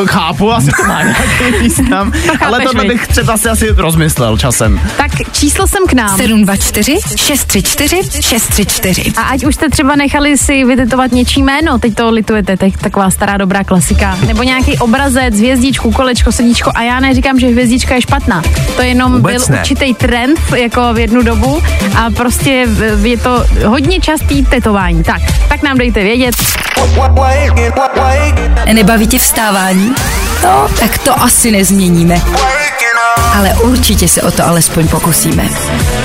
Chápu, 0.05 0.53
asi 0.53 0.67
to 0.67 0.87
má 0.87 1.03
nějaký 1.03 1.23
význam, 1.61 2.11
ale 2.41 2.51
chápeš, 2.51 2.65
tohle 2.65 2.83
viď? 2.83 2.91
bych 2.91 3.07
třeba 3.07 3.37
si 3.37 3.49
asi 3.49 3.67
rozmyslel 3.77 4.37
časem. 4.37 4.81
Tak 4.97 5.11
číslo 5.31 5.67
jsem 5.67 5.83
k 5.87 5.93
nám. 5.93 6.17
724 6.17 6.97
634 7.15 8.21
634. 8.21 9.11
A 9.17 9.21
ať 9.21 9.45
už 9.45 9.55
jste 9.55 9.69
třeba 9.69 9.95
nechali 9.95 10.37
si 10.37 10.65
vytetovat 10.65 11.11
něčí 11.11 11.43
jméno, 11.43 11.79
teď 11.79 11.95
to 11.95 12.09
litujete, 12.11 12.57
teď 12.57 12.77
taková 12.77 13.11
stará 13.11 13.37
dobrá 13.37 13.63
klasika. 13.63 14.17
Nebo 14.27 14.43
nějaký 14.43 14.77
obrazec, 14.77 15.35
hvězdičku, 15.35 15.91
kolečko, 15.91 16.31
srdíčko. 16.31 16.71
A 16.75 16.81
já 16.81 16.99
neříkám, 16.99 17.39
že 17.39 17.47
hvězdička 17.47 17.95
je 17.95 18.01
špatná. 18.01 18.41
To 18.75 18.81
jenom 18.81 19.11
Vůbec 19.13 19.47
byl 19.47 19.55
ne. 19.55 19.59
určitý 19.61 19.93
trend 19.93 20.39
jako 20.55 20.93
v 20.93 20.99
jednu 20.99 21.21
dobu 21.21 21.61
a 21.97 22.09
prostě 22.11 22.67
je 23.01 23.17
to 23.17 23.45
hodně 23.65 23.99
častý 23.99 24.45
tetování. 24.45 25.03
Tak, 25.03 25.21
tak 25.49 25.63
nám 25.63 25.77
dejte 25.77 26.03
vědět. 26.03 26.35
Nebaví 28.73 29.07
tě 29.07 29.19
vstávání? 29.19 29.95
No, 30.43 30.67
tak 30.79 30.97
to 30.97 31.21
asi 31.21 31.51
nezměníme. 31.51 32.21
Ale 33.33 33.53
určitě 33.53 34.07
se 34.07 34.21
o 34.21 34.31
to 34.31 34.47
alespoň 34.47 34.87
pokusíme. 34.87 35.49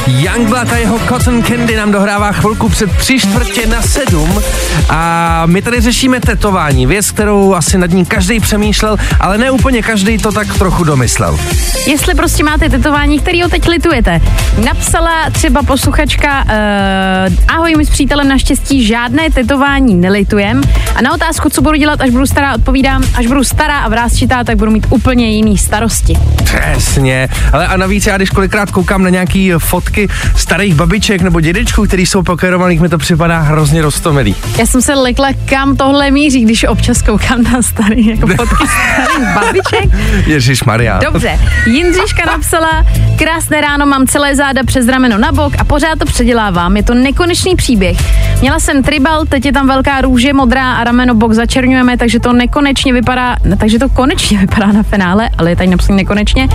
Youngblood 0.07 0.73
a 0.73 0.77
jeho 0.77 0.99
Cotton 1.09 1.43
Candy 1.43 1.77
nám 1.77 1.93
dohrává 1.93 2.33
chvilku 2.33 2.69
před 2.69 2.97
tři 2.97 3.19
čtvrtě 3.19 3.67
na 3.67 3.83
sedm 3.83 4.43
a 4.89 5.43
my 5.47 5.63
tady 5.63 5.81
řešíme 5.81 6.21
tetování, 6.21 6.87
věc, 6.87 7.11
kterou 7.11 7.55
asi 7.55 7.79
nad 7.79 7.91
ní 7.91 8.05
každý 8.05 8.41
přemýšlel, 8.41 8.97
ale 9.21 9.39
ne 9.39 9.51
úplně 9.51 9.83
každý 9.83 10.19
to 10.19 10.33
tak 10.33 10.59
trochu 10.59 10.85
domyslel. 10.85 11.39
Jestli 11.87 12.15
prostě 12.15 12.45
máte 12.45 12.69
tetování, 12.69 13.19
který 13.19 13.43
ho 13.43 13.49
teď 13.49 13.69
litujete. 13.69 14.21
Napsala 14.65 15.31
třeba 15.33 15.63
posluchačka, 15.63 16.45
uh, 16.45 17.35
ahoj, 17.49 17.75
my 17.77 17.87
s 17.87 17.91
přítelem 17.91 18.29
naštěstí 18.29 18.87
žádné 18.87 19.31
tetování 19.31 19.95
nelitujem. 19.95 20.61
A 20.95 21.03
na 21.03 21.13
otázku, 21.15 21.49
co 21.49 21.63
budu 21.63 21.77
dělat, 21.77 22.01
až 22.01 22.11
budu 22.11 22.27
stará, 22.27 22.55
odpovídám, 22.55 23.03
až 23.15 23.27
budu 23.27 23.45
stará 23.45 23.79
a 23.79 23.89
vrázčitá, 23.89 24.45
tak 24.45 24.57
budu 24.57 24.71
mít 24.71 24.87
úplně 24.91 25.31
jiný 25.31 25.59
starosti. 25.59 26.19
Přesně. 26.45 27.14
Ale 27.53 27.67
a 27.67 27.77
navíc 27.77 28.07
já, 28.07 28.17
když 28.17 28.31
kolikrát 28.31 28.71
koukám 28.71 29.03
na 29.03 29.09
nějaký 29.09 29.53
fotky 29.59 30.09
starých 30.37 30.75
babiček 30.75 31.23
nebo 31.23 31.41
dědečků, 31.41 31.85
který 31.87 32.07
jsou 32.07 32.23
pokerovaných, 32.23 32.81
mi 32.81 32.89
to 32.89 32.99
připadá 32.99 33.41
hrozně 33.41 33.83
roztomilý. 33.83 34.37
Já 34.59 34.67
jsem 34.67 34.83
se 34.83 34.95
lekla, 34.95 35.29
kam 35.45 35.77
tohle 35.77 36.11
míří, 36.11 36.45
když 36.45 36.65
občas 36.65 37.03
koukám 37.03 37.43
na 37.43 37.63
starý 37.63 38.07
jako 38.07 38.27
fotky 38.37 38.65
starých 38.67 39.35
babiček. 39.35 39.91
Ježíš 40.27 40.65
Maria. 40.65 40.99
Dobře, 40.99 41.39
Jindřiška 41.67 42.27
napsala, 42.27 42.87
krásné 43.19 43.61
ráno, 43.61 43.87
mám 43.87 44.07
celé 44.07 44.37
záda 44.37 44.63
přes 44.67 44.89
rameno 44.89 45.19
na 45.19 45.33
bok 45.33 45.53
a 45.59 45.65
pořád 45.65 45.99
to 45.99 46.05
předělávám, 46.05 46.77
je 46.77 46.83
to 46.83 46.95
nekonečný 46.95 47.57
příběh. 47.57 47.97
Měla 48.41 48.61
jsem 48.61 48.83
tribal, 48.83 49.25
teď 49.25 49.47
je 49.47 49.53
tam 49.53 49.67
velká 49.67 50.01
růže, 50.01 50.33
modrá 50.33 50.73
a 50.73 50.85
rameno 50.85 51.15
bok 51.15 51.33
začerňujeme, 51.33 51.97
takže 51.97 52.21
to 52.21 52.33
nekonečně 52.33 52.93
vypadá, 52.93 53.37
takže 53.59 53.79
to 53.79 53.89
konečně 53.89 54.39
vypadá 54.45 54.73
na 54.73 54.83
finále, 54.83 55.31
ale 55.39 55.51
je 55.51 55.57
tady 55.57 55.69
napsané 55.69 55.97
nekonečně. 55.97 56.49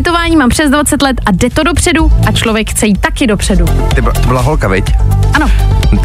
Tetování 0.00 0.36
mám 0.36 0.48
přes 0.48 0.70
20 0.70 1.02
let 1.02 1.20
a 1.26 1.30
jde 1.30 1.50
to 1.50 1.62
dopředu 1.62 2.12
a 2.28 2.32
člověk 2.32 2.70
chce 2.70 2.86
jít 2.86 3.00
taky 3.00 3.26
dopředu. 3.26 3.64
Ty, 3.94 4.02
to 4.02 4.26
byla 4.26 4.40
holka, 4.40 4.68
veď? 4.68 4.94
Ano. 5.34 5.50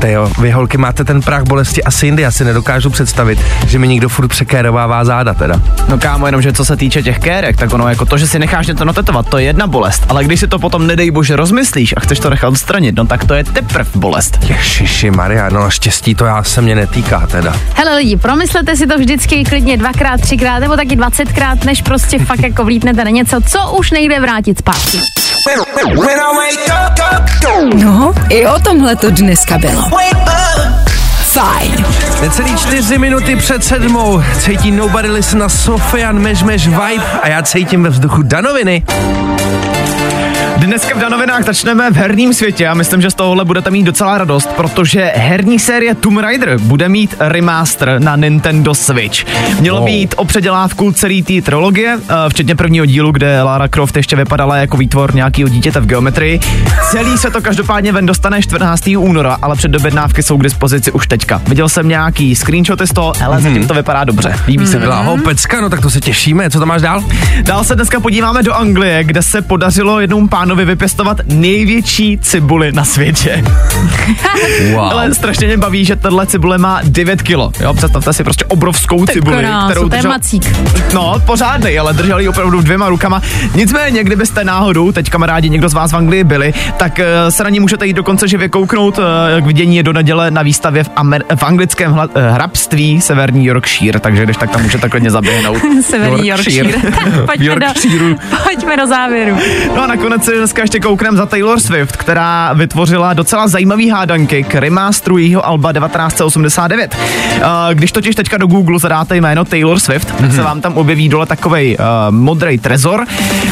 To 0.01 0.07
jo, 0.07 0.31
vy 0.41 0.51
holky 0.51 0.77
máte 0.77 1.03
ten 1.03 1.21
prach 1.21 1.43
bolesti 1.43 1.83
asi 1.83 2.05
jindy, 2.05 2.21
já 2.21 2.31
si 2.31 2.45
nedokážu 2.45 2.89
představit, 2.89 3.39
že 3.67 3.79
mi 3.79 3.87
někdo 3.87 4.09
furt 4.09 4.27
překérovává 4.27 5.05
záda 5.05 5.33
teda. 5.33 5.61
No 5.89 5.97
kámo, 5.97 6.25
jenom, 6.25 6.41
že 6.41 6.53
co 6.53 6.65
se 6.65 6.77
týče 6.77 7.03
těch 7.03 7.19
kérek, 7.19 7.57
tak 7.57 7.73
ono 7.73 7.89
jako 7.89 8.05
to, 8.05 8.17
že 8.17 8.27
si 8.27 8.39
necháš 8.39 8.67
něco 8.67 8.85
natetovat, 8.85 9.29
to 9.29 9.37
je 9.37 9.45
jedna 9.45 9.67
bolest. 9.67 10.05
Ale 10.09 10.23
když 10.23 10.39
si 10.39 10.47
to 10.47 10.59
potom 10.59 10.87
nedej 10.87 11.11
bože 11.11 11.35
rozmyslíš 11.35 11.93
a 11.97 11.99
chceš 11.99 12.19
to 12.19 12.29
nechat 12.29 12.47
odstranit, 12.47 12.95
no 12.95 13.05
tak 13.05 13.23
to 13.23 13.33
je 13.33 13.43
teprve 13.43 13.89
bolest. 13.95 14.39
Ježiši 14.49 15.11
Maria, 15.11 15.49
no 15.49 15.69
štěstí 15.69 16.15
to 16.15 16.25
já 16.25 16.43
se 16.43 16.61
mě 16.61 16.75
netýká 16.75 17.27
teda. 17.27 17.55
Hele 17.75 17.95
lidi, 17.95 18.17
promyslete 18.17 18.75
si 18.75 18.87
to 18.87 18.97
vždycky 18.97 19.43
klidně 19.43 19.77
dvakrát, 19.77 20.21
třikrát 20.21 20.59
nebo 20.59 20.75
taky 20.75 20.95
dvacetkrát, 20.95 21.65
než 21.65 21.81
prostě 21.81 22.19
fakt 22.19 22.43
jako 22.43 22.65
vlítnete 22.65 23.03
na 23.03 23.11
něco, 23.11 23.37
co 23.47 23.71
už 23.71 23.84
nejde 23.91 24.19
vrátit 24.19 24.57
zpátky. 24.57 24.99
No, 27.75 28.13
i 28.29 28.47
o 28.47 28.59
tomhle 28.59 28.95
to 28.95 29.09
dneska 29.09 29.57
bylo. 29.57 29.83
Fajn. 31.23 31.85
Necelý 32.21 32.57
čtyři 32.57 32.97
minuty 32.97 33.35
před 33.35 33.63
sedmou 33.63 34.21
cítí 34.39 34.71
Nobody 34.71 35.09
Listen 35.11 35.39
na 35.39 35.49
Sofian 35.49 36.19
Mežmež 36.19 36.67
Vibe 36.67 37.03
a 37.21 37.27
já 37.27 37.43
cítím 37.43 37.83
ve 37.83 37.89
vzduchu 37.89 38.21
danoviny. 38.23 38.83
Dneska 40.57 40.95
v 40.95 40.99
Danovinách 40.99 41.43
začneme 41.45 41.91
v 41.91 41.95
herním 41.95 42.33
světě 42.33 42.67
a 42.67 42.73
myslím, 42.73 43.01
že 43.01 43.11
z 43.11 43.13
tohohle 43.13 43.45
budete 43.45 43.71
mít 43.71 43.83
docela 43.83 44.17
radost, 44.17 44.49
protože 44.55 45.11
herní 45.15 45.59
série 45.59 45.95
Tomb 45.95 46.19
Raider 46.19 46.57
bude 46.59 46.89
mít 46.89 47.15
remaster 47.19 47.95
na 47.99 48.15
Nintendo 48.15 48.75
Switch. 48.75 49.25
Mělo 49.59 49.77
Wow. 49.79 49.85
být 49.85 50.15
o 50.17 50.25
předělávku 50.25 50.91
celé 50.91 51.21
té 51.21 51.41
trilogie, 51.41 51.97
eh, 52.09 52.13
včetně 52.29 52.55
prvního 52.55 52.85
dílu, 52.85 53.11
kde 53.11 53.41
Lara 53.43 53.67
Croft 53.67 53.97
ještě 53.97 54.15
vypadala 54.15 54.55
jako 54.57 54.77
výtvor 54.77 55.15
nějakého 55.15 55.49
dítěte 55.49 55.79
v 55.79 55.85
geometrii. 55.85 56.39
Celý 56.91 57.17
se 57.17 57.31
to 57.31 57.41
každopádně 57.41 57.91
ven 57.91 58.05
dostane 58.05 58.41
14. 58.41 58.97
února, 58.97 59.37
ale 59.41 59.55
předobjednávky 59.55 60.23
jsou 60.23 60.37
k 60.37 60.43
dispozici 60.43 60.91
už 60.91 61.07
teďka. 61.07 61.41
Viděl 61.47 61.69
jsem 61.69 61.87
nějaký 61.87 62.35
screenshoty 62.35 62.87
z 62.87 62.93
toho, 62.93 63.13
ale 63.25 63.41
zatím 63.41 63.67
to 63.67 63.73
vypadá 63.73 64.03
dobře. 64.03 64.35
Líbí 64.47 64.67
se 64.67 64.77
mi. 64.77 64.81
Byla 64.85 65.01
hopecka, 65.01 65.61
no 65.61 65.69
tak 65.69 65.81
to 65.81 65.89
se 65.89 65.99
těšíme. 66.01 66.49
Co 66.49 66.59
tam 66.59 66.67
máš 66.67 66.81
dál? 66.81 67.03
Dál 67.43 67.63
se 67.63 67.75
dneska 67.75 67.99
podíváme 67.99 68.43
do 68.43 68.53
Anglie, 68.53 69.03
kde 69.03 69.21
se 69.21 69.41
podařilo 69.41 69.99
jednomu 69.99 70.27
pánovi 70.45 70.65
vypěstovat 70.65 71.17
největší 71.27 72.17
cibuli 72.21 72.71
na 72.71 72.83
světě. 72.83 73.43
Wow. 74.71 74.79
Ale 74.91 75.13
strašně 75.13 75.47
mě 75.47 75.57
baví, 75.57 75.85
že 75.85 75.95
tahle 75.95 76.25
cibule 76.25 76.57
má 76.57 76.79
9 76.83 77.21
kilo. 77.21 77.51
Jo, 77.59 77.73
představte 77.73 78.13
si 78.13 78.23
prostě 78.23 78.45
obrovskou 78.45 79.05
cibuli, 79.05 79.37
Krásu, 79.37 79.65
kterou 79.65 79.89
to 79.89 79.95
je 79.95 80.01
držel... 80.01 80.11
macík. 80.11 80.57
No, 80.93 81.21
pořádnej, 81.25 81.79
ale 81.79 81.93
držel 81.93 82.19
ji 82.19 82.27
opravdu 82.29 82.61
dvěma 82.61 82.89
rukama. 82.89 83.21
Nicméně, 83.55 84.03
kdybyste 84.03 84.43
náhodou, 84.43 84.91
teď 84.91 85.09
kamarádi, 85.09 85.49
někdo 85.49 85.69
z 85.69 85.73
vás 85.73 85.91
v 85.91 85.95
Anglii 85.95 86.23
byli, 86.23 86.53
tak 86.77 86.99
uh, 86.99 87.29
se 87.29 87.43
na 87.43 87.49
ní 87.49 87.59
můžete 87.59 87.87
jít 87.87 87.93
dokonce 87.93 88.27
živě 88.27 88.49
kouknout 88.49 88.97
uh, 88.97 89.05
k 89.39 89.45
vidění 89.45 89.77
je 89.77 89.83
do 89.83 89.93
neděle 89.93 90.31
na 90.31 90.41
výstavě 90.41 90.83
v, 90.83 90.89
Amer- 90.89 91.35
v 91.35 91.43
anglickém 91.43 91.93
hla- 91.93 92.09
uh, 92.15 92.33
hrabství 92.33 93.01
Severní 93.01 93.45
Yorkshire, 93.45 93.99
takže 93.99 94.23
když 94.23 94.37
tak 94.37 94.51
tam 94.51 94.63
můžete 94.63 94.89
klidně 94.89 95.11
zaběhnout. 95.11 95.57
Severní 95.81 96.27
Yorkshire. 96.27 96.73
pojďme, 97.25 97.55
do, 97.55 97.67
pojďme 98.43 98.77
do 98.77 98.87
závěru. 98.87 99.37
No 99.75 99.83
a 99.83 99.87
nakonec 99.87 100.25
si 100.25 100.34
dneska 100.37 100.61
ještě 100.61 100.79
koukneme 100.79 101.17
za 101.17 101.25
Taylor 101.25 101.59
Swift, 101.59 101.97
která 101.97 102.53
vytvořila 102.53 103.13
docela 103.13 103.47
zajímavý 103.47 103.89
hádanky 103.89 104.43
k 104.43 104.55
remasteru 104.55 105.17
jejího 105.17 105.45
alba 105.45 105.73
1989. 105.73 106.95
Uh, 107.37 107.43
Když 107.73 107.91
totiž 107.91 108.15
teďka 108.15 108.37
do 108.37 108.47
Google 108.47 108.79
zadáte 108.79 109.17
jméno 109.17 109.45
Taylor 109.45 109.79
Swift, 109.79 110.15
tak 110.21 110.31
se 110.31 110.41
vám 110.41 110.61
tam 110.61 110.73
objeví 110.73 111.09
dole 111.09 111.25
takovej 111.25 111.77
uh, 111.79 111.85
modrý 112.15 112.57
trezor 112.57 113.05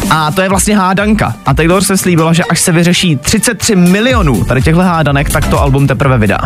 a 0.10 0.32
to 0.32 0.42
je 0.42 0.50
vlastně 0.50 0.78
hádanka. 0.78 1.34
A 1.46 1.54
Taylor 1.54 1.84
Swift 1.84 2.02
slíbila, 2.02 2.34
že 2.34 2.44
až 2.44 2.60
se 2.60 2.72
vyřeší 2.72 3.16
33 3.16 3.76
milionů 3.76 4.44
tady 4.44 4.62
těchto 4.62 4.82
hádanek, 4.82 5.30
tak 5.30 5.48
to 5.48 5.62
album 5.62 5.88
teprve 5.88 6.18
vydá. 6.18 6.38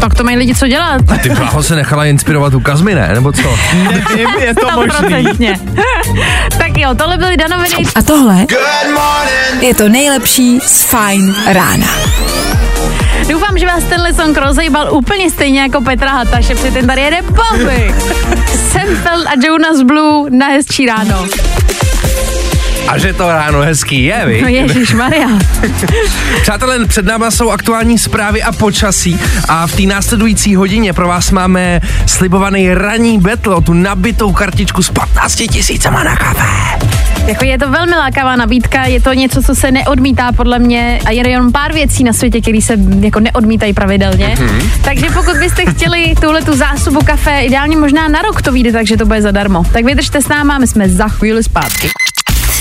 Tak 0.00 0.14
to 0.14 0.24
mají 0.24 0.36
lidi 0.36 0.54
co 0.54 0.68
dělat. 0.68 1.00
Ty 1.22 1.28
bláho 1.28 1.62
se 1.62 1.74
nechala 1.76 2.04
inspirovat 2.04 2.54
u 2.54 2.60
Kazmy, 2.60 2.94
ne? 2.94 3.10
Nebo 3.14 3.32
co? 3.32 3.58
Nevím, 4.08 4.28
je 4.40 4.54
to 4.54 4.66
možný. 4.74 5.26
Tak 6.58 6.78
jo, 6.78 6.94
tohle 6.94 7.18
byly 7.18 7.36
danoviny. 7.36 7.74
A 7.94 8.02
tohle 8.02 8.46
je 9.60 9.74
to 9.74 9.88
nejlepší 9.88 10.60
z 10.60 10.82
Fajn 10.82 11.34
rána. 11.46 11.86
Doufám, 13.30 13.58
že 13.58 13.66
vás 13.66 13.84
tenhle 13.84 14.14
song 14.14 14.36
rozejbal 14.36 14.94
úplně 14.94 15.30
stejně 15.30 15.60
jako 15.60 15.80
Petra 15.80 16.10
Hataše, 16.10 16.54
protože 16.54 16.70
ten 16.70 16.86
tady 16.86 17.00
jede 17.02 17.22
bomby. 17.22 17.94
Semfeld 18.72 19.26
a 19.26 19.32
Jonas 19.46 19.82
Blue 19.82 20.30
na 20.30 20.46
hezčí 20.46 20.86
ráno. 20.86 21.26
A 22.88 22.98
že 22.98 23.12
to 23.12 23.28
ráno 23.28 23.60
hezký 23.60 24.04
je, 24.04 24.22
vy? 24.26 24.42
No 24.42 24.48
Ježíš 24.48 24.94
Maria. 24.94 25.28
Přátelé, 26.42 26.86
před 26.86 27.04
náma 27.04 27.30
jsou 27.30 27.50
aktuální 27.50 27.98
zprávy 27.98 28.42
a 28.42 28.52
počasí 28.52 29.20
a 29.48 29.66
v 29.66 29.76
té 29.76 29.82
následující 29.82 30.56
hodině 30.56 30.92
pro 30.92 31.08
vás 31.08 31.30
máme 31.30 31.80
slibovaný 32.06 32.74
ranní 32.74 33.18
betl, 33.18 33.60
tu 33.60 33.72
nabitou 33.72 34.32
kartičku 34.32 34.82
s 34.82 34.90
15 34.90 35.36
tisícema 35.36 36.04
na 36.04 36.16
kafe. 36.16 36.88
Jako 37.26 37.44
je 37.44 37.58
to 37.58 37.70
velmi 37.70 37.96
lákavá 37.96 38.36
nabídka, 38.36 38.84
je 38.84 39.00
to 39.00 39.12
něco, 39.12 39.42
co 39.42 39.54
se 39.54 39.70
neodmítá 39.70 40.32
podle 40.32 40.58
mě 40.58 41.00
a 41.04 41.10
je 41.10 41.28
jenom 41.28 41.52
pár 41.52 41.72
věcí 41.72 42.04
na 42.04 42.12
světě, 42.12 42.40
které 42.40 42.60
se 42.60 42.76
jako 43.00 43.20
neodmítají 43.20 43.72
pravidelně. 43.72 44.34
Mm-hmm. 44.38 44.70
Takže 44.84 45.06
pokud 45.14 45.36
byste 45.36 45.66
chtěli 45.66 46.14
tuhle 46.20 46.42
tu 46.42 46.56
zásobu 46.56 47.00
kafe, 47.04 47.40
ideálně 47.40 47.76
možná 47.76 48.08
na 48.08 48.22
rok 48.22 48.42
to 48.42 48.52
vyjde, 48.52 48.72
takže 48.72 48.96
to 48.96 49.06
bude 49.06 49.22
zadarmo. 49.22 49.64
Tak 49.72 49.84
vydržte 49.84 50.22
s 50.22 50.28
náma, 50.28 50.58
my 50.58 50.66
jsme 50.66 50.88
za 50.88 51.08
chvíli 51.08 51.42
zpátky. 51.42 51.90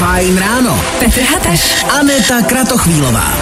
Fajn 0.00 0.38
ráno. 0.38 0.80
Petr 0.98 1.20
Hataš. 1.20 1.84
Aneta 2.00 2.42
Kratochvílová. 2.42 3.36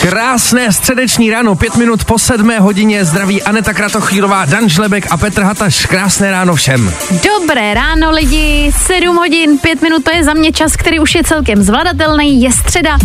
Krásné 0.00 0.72
středeční 0.72 1.30
ráno, 1.30 1.54
pět 1.54 1.76
minut 1.76 2.04
po 2.04 2.18
sedmé 2.18 2.60
hodině, 2.60 3.04
zdraví 3.04 3.42
Aneta 3.42 3.74
Kratochvílová, 3.74 4.44
Dan 4.44 4.68
Žlebek 4.68 5.06
a 5.10 5.16
Petr 5.16 5.42
Hataš. 5.42 5.86
Krásné 5.86 6.30
ráno 6.30 6.54
všem. 6.54 6.92
Dobré 7.10 7.74
ráno 7.74 8.10
lidi, 8.10 8.72
7 8.86 9.16
hodin, 9.16 9.58
5 9.58 9.82
minut, 9.82 10.04
to 10.04 10.10
je 10.10 10.24
za 10.24 10.34
mě 10.34 10.52
čas, 10.52 10.76
který 10.76 11.00
už 11.00 11.14
je 11.14 11.24
celkem 11.24 11.62
zvladatelný, 11.62 12.42
je 12.42 12.52
středa, 12.52 12.98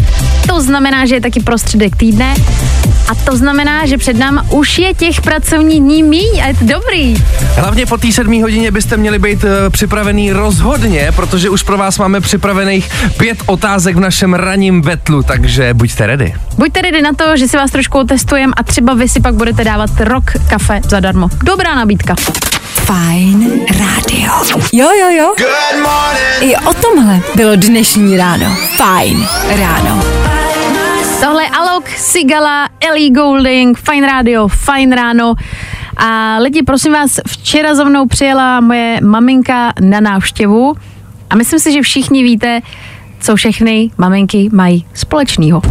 to 0.48 0.62
znamená, 0.62 1.06
že 1.06 1.16
je 1.16 1.22
taky 1.22 1.40
prostředek 1.40 1.96
týdne 1.96 2.36
a 3.08 3.16
to 3.16 3.38
znamená, 3.38 3.86
že 3.86 3.98
před 3.98 4.18
náma 4.18 4.46
už 4.50 4.78
je 4.78 4.94
těch 4.94 5.22
pracovních 5.22 5.80
dní 5.80 6.04
míň 6.04 6.42
a 6.44 6.48
je 6.48 6.54
to 6.54 6.66
dobrý. 6.66 7.16
Hlavně 7.56 7.86
po 7.86 7.98
té 7.98 8.12
sedmé 8.12 8.42
hodině 8.42 8.72
byste 8.72 8.98
měli 8.98 9.20
být 9.20 9.44
uh, 9.44 9.50
připravený 9.70 10.32
rozhodně, 10.32 11.12
protože 11.16 11.50
už 11.50 11.64
pro 11.64 11.78
vás 11.78 11.98
máme 11.98 12.22
připravených 12.82 13.18
pět 13.18 13.38
otázek 13.46 13.96
v 13.96 14.00
našem 14.00 14.34
ranním 14.34 14.82
betlu, 14.82 15.24
takže 15.24 15.74
buďte 15.74 16.08
ready. 16.08 16.34
Buďte 16.58 16.82
ready 16.82 17.02
na 17.02 17.14
to, 17.14 17.38
že 17.38 17.48
si 17.48 17.58
vás 17.58 17.72
trošku 17.72 18.00
otestujem 18.00 18.54
a 18.58 18.64
třeba 18.64 18.94
vy 18.94 19.10
si 19.10 19.22
pak 19.22 19.36
budete 19.36 19.64
dávat 19.64 19.90
rok 20.00 20.24
kafe 20.50 20.82
zadarmo. 20.90 21.30
Dobrá 21.44 21.76
nabídka. 21.76 22.16
Fajn 22.64 23.66
rádio. 23.80 24.32
Jo, 24.74 24.90
jo, 25.00 25.10
jo. 25.10 25.34
I 26.42 26.56
o 26.56 26.74
tomhle 26.74 27.20
bylo 27.36 27.56
dnešní 27.56 28.18
ráno. 28.18 28.46
Fajn 28.78 29.28
ráno. 29.60 30.04
Tohle 31.22 31.44
je 31.44 31.50
Alok, 31.50 31.90
Sigala, 31.90 32.70
Ellie 32.90 33.10
Goulding, 33.10 33.78
Fine 33.78 34.08
Radio, 34.08 34.48
Fine 34.48 34.96
Ráno. 34.96 35.34
A 35.98 36.38
lidi, 36.38 36.64
prosím 36.64 36.94
vás, 36.94 37.20
včera 37.28 37.76
za 37.76 37.84
mnou 37.84 38.08
přijela 38.08 38.62
moje 38.62 39.00
maminka 39.02 39.74
na 39.80 40.00
návštěvu 40.00 40.76
a 41.34 41.36
myslím 41.36 41.60
si, 41.60 41.72
že 41.72 41.82
všichni 41.82 42.24
víte, 42.24 42.62
co 43.20 43.36
všechny 43.36 43.90
maminky 43.98 44.50
mají 44.52 44.86
společného. 44.94 45.62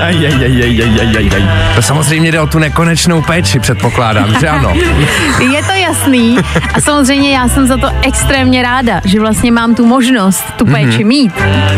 Aj, 0.00 0.26
aj, 0.26 0.34
aj, 0.34 0.62
aj, 0.62 0.82
aj, 0.82 1.00
aj, 1.00 1.16
aj, 1.16 1.30
aj. 1.34 1.74
To 1.74 1.82
samozřejmě 1.82 2.32
jde 2.32 2.40
o 2.40 2.46
tu 2.46 2.58
nekonečnou 2.58 3.22
péči, 3.22 3.60
předpokládám, 3.60 4.34
že 4.40 4.48
ano. 4.48 4.74
Je 5.52 5.62
to 5.62 5.72
jasný 5.72 6.38
a 6.74 6.80
samozřejmě 6.80 7.36
já 7.36 7.48
jsem 7.48 7.66
za 7.66 7.76
to 7.76 7.88
extrémně 8.02 8.62
ráda, 8.62 9.00
že 9.04 9.20
vlastně 9.20 9.52
mám 9.52 9.74
tu 9.74 9.86
možnost 9.86 10.44
tu 10.56 10.66
péči 10.66 11.04
mít. 11.04 11.32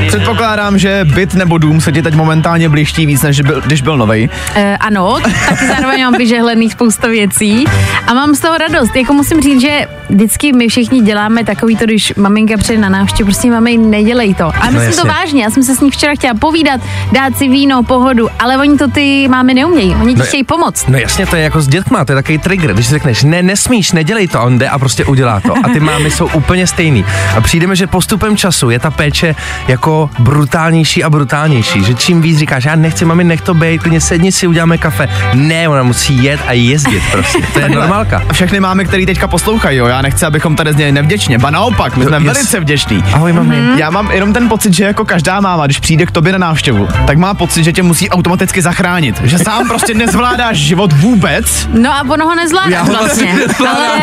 Předpokládám, 0.08 0.78
že 0.78 1.00
byt 1.14 1.34
nebo 1.34 1.58
dům 1.58 1.80
se 1.80 1.92
ti 1.92 2.02
teď 2.02 2.14
momentálně 2.14 2.68
blížtí 2.68 3.06
víc, 3.06 3.22
než 3.22 3.40
byl, 3.40 3.60
když 3.60 3.82
byl 3.82 3.96
novej. 3.96 4.28
E, 4.54 4.76
ano, 4.76 5.16
taky 5.48 5.66
zároveň 5.66 6.04
mám 6.04 6.14
vyžehlených 6.14 6.72
spousta 6.72 7.08
věcí 7.08 7.64
a 8.06 8.14
mám 8.14 8.34
z 8.34 8.40
toho 8.40 8.58
radost. 8.58 8.96
Jako 8.96 9.12
musím 9.12 9.40
říct, 9.40 9.60
že 9.60 9.86
vždycky 10.08 10.52
my 10.52 10.68
všichni 10.68 11.00
děláme 11.00 11.44
takový 11.44 11.76
to, 11.76 11.84
když 11.84 12.14
maminka 12.14 12.56
přijde 12.56 12.80
na 12.80 12.88
návštěvu, 12.88 13.26
prostě 13.26 13.50
mami, 13.50 13.76
nedělej 13.76 14.34
to. 14.34 14.44
A 14.44 14.64
myslím 14.64 14.82
jasně. 14.82 15.02
to 15.02 15.08
vážně, 15.08 15.42
já 15.44 15.50
jsem 15.50 15.62
se 15.62 15.74
s 15.74 15.80
ní 15.80 15.90
včera 15.90 16.14
chtěla 16.14 16.34
povídat, 16.34 16.80
dát 17.12 17.38
si 17.38 17.48
víno, 17.48 17.82
pohodu, 18.06 18.28
ale 18.38 18.56
oni 18.56 18.78
to 18.78 18.90
ty 18.90 19.28
mámy 19.28 19.54
neumějí, 19.54 19.94
oni 19.94 20.14
ti 20.14 20.20
No, 20.20 20.24
chtějí 20.24 20.44
pomoct. 20.44 20.88
No 20.88 20.98
jasně, 20.98 21.26
to 21.26 21.36
je 21.36 21.42
jako 21.42 21.60
s 21.60 21.68
dětma, 21.68 22.04
to 22.04 22.12
je 22.12 22.16
takový 22.16 22.38
trigger, 22.38 22.72
když 22.72 22.86
si 22.86 22.90
řekneš, 22.90 23.22
ne, 23.22 23.42
nesmíš, 23.42 23.92
ne, 23.92 24.06
nedělej 24.06 24.28
to, 24.28 24.38
a 24.40 24.42
on 24.42 24.58
jde 24.58 24.68
a 24.68 24.78
prostě 24.78 25.04
udělá 25.04 25.40
to. 25.40 25.54
A 25.64 25.68
ty 25.72 25.80
mámy 25.80 26.10
jsou 26.10 26.28
úplně 26.34 26.66
stejný. 26.66 27.04
A 27.36 27.40
přijdeme, 27.40 27.76
že 27.76 27.86
postupem 27.86 28.36
času 28.36 28.70
je 28.70 28.78
ta 28.78 28.90
péče 28.90 29.34
jako 29.68 30.10
brutálnější 30.18 31.04
a 31.04 31.10
brutálnější, 31.10 31.84
že 31.84 31.94
čím 31.94 32.22
víc 32.22 32.38
říkáš, 32.38 32.64
já 32.64 32.76
nechci, 32.76 33.04
mami, 33.04 33.24
nech 33.24 33.40
to 33.40 33.54
být, 33.54 33.80
klidně 33.82 34.00
sedni 34.00 34.32
si, 34.32 34.46
uděláme 34.46 34.78
kafe. 34.78 35.08
Ne, 35.34 35.68
ona 35.68 35.82
musí 35.82 36.24
jet 36.24 36.40
a 36.46 36.52
jezdit 36.52 37.02
prostě. 37.12 37.38
To 37.52 37.58
je 37.58 37.68
normálka. 37.68 38.22
A 38.28 38.32
všechny 38.32 38.60
máme, 38.60 38.84
který 38.84 39.06
teďka 39.06 39.28
poslouchají, 39.28 39.78
jo. 39.78 39.86
Já 39.86 40.02
nechci, 40.02 40.26
abychom 40.26 40.56
tady 40.56 40.72
zněli 40.72 40.92
nevděčně. 40.92 41.38
Ba 41.38 41.50
naopak, 41.50 41.96
my 41.96 42.04
jsme 42.04 42.16
yes. 42.16 42.24
velice 42.24 42.60
vděční. 42.60 43.04
Ahoj, 43.12 43.32
mami. 43.32 43.56
Já 43.76 43.90
mám 43.90 44.10
jenom 44.10 44.32
ten 44.32 44.48
pocit, 44.48 44.74
že 44.74 44.84
jako 44.84 45.04
každá 45.04 45.40
máma, 45.40 45.66
když 45.66 45.80
přijde 45.80 46.06
k 46.06 46.10
tobě 46.10 46.32
na 46.32 46.38
návštěvu, 46.38 46.88
tak 47.06 47.18
má 47.18 47.34
pocit, 47.34 47.64
že 47.64 47.72
tě 47.72 47.82
musí 47.82 47.95
automaticky 48.10 48.62
zachránit. 48.62 49.20
Že 49.24 49.38
sám 49.38 49.68
prostě 49.68 49.94
nezvládáš 49.94 50.56
život 50.56 50.92
vůbec. 50.92 51.68
No 51.72 51.90
a 51.92 52.00
ono 52.08 52.24
ho 52.24 52.30
ho 52.30 52.36
vlastně. 52.36 52.78
vlastně 52.98 53.34
nezvládám. 53.34 53.76
Ale 53.76 54.00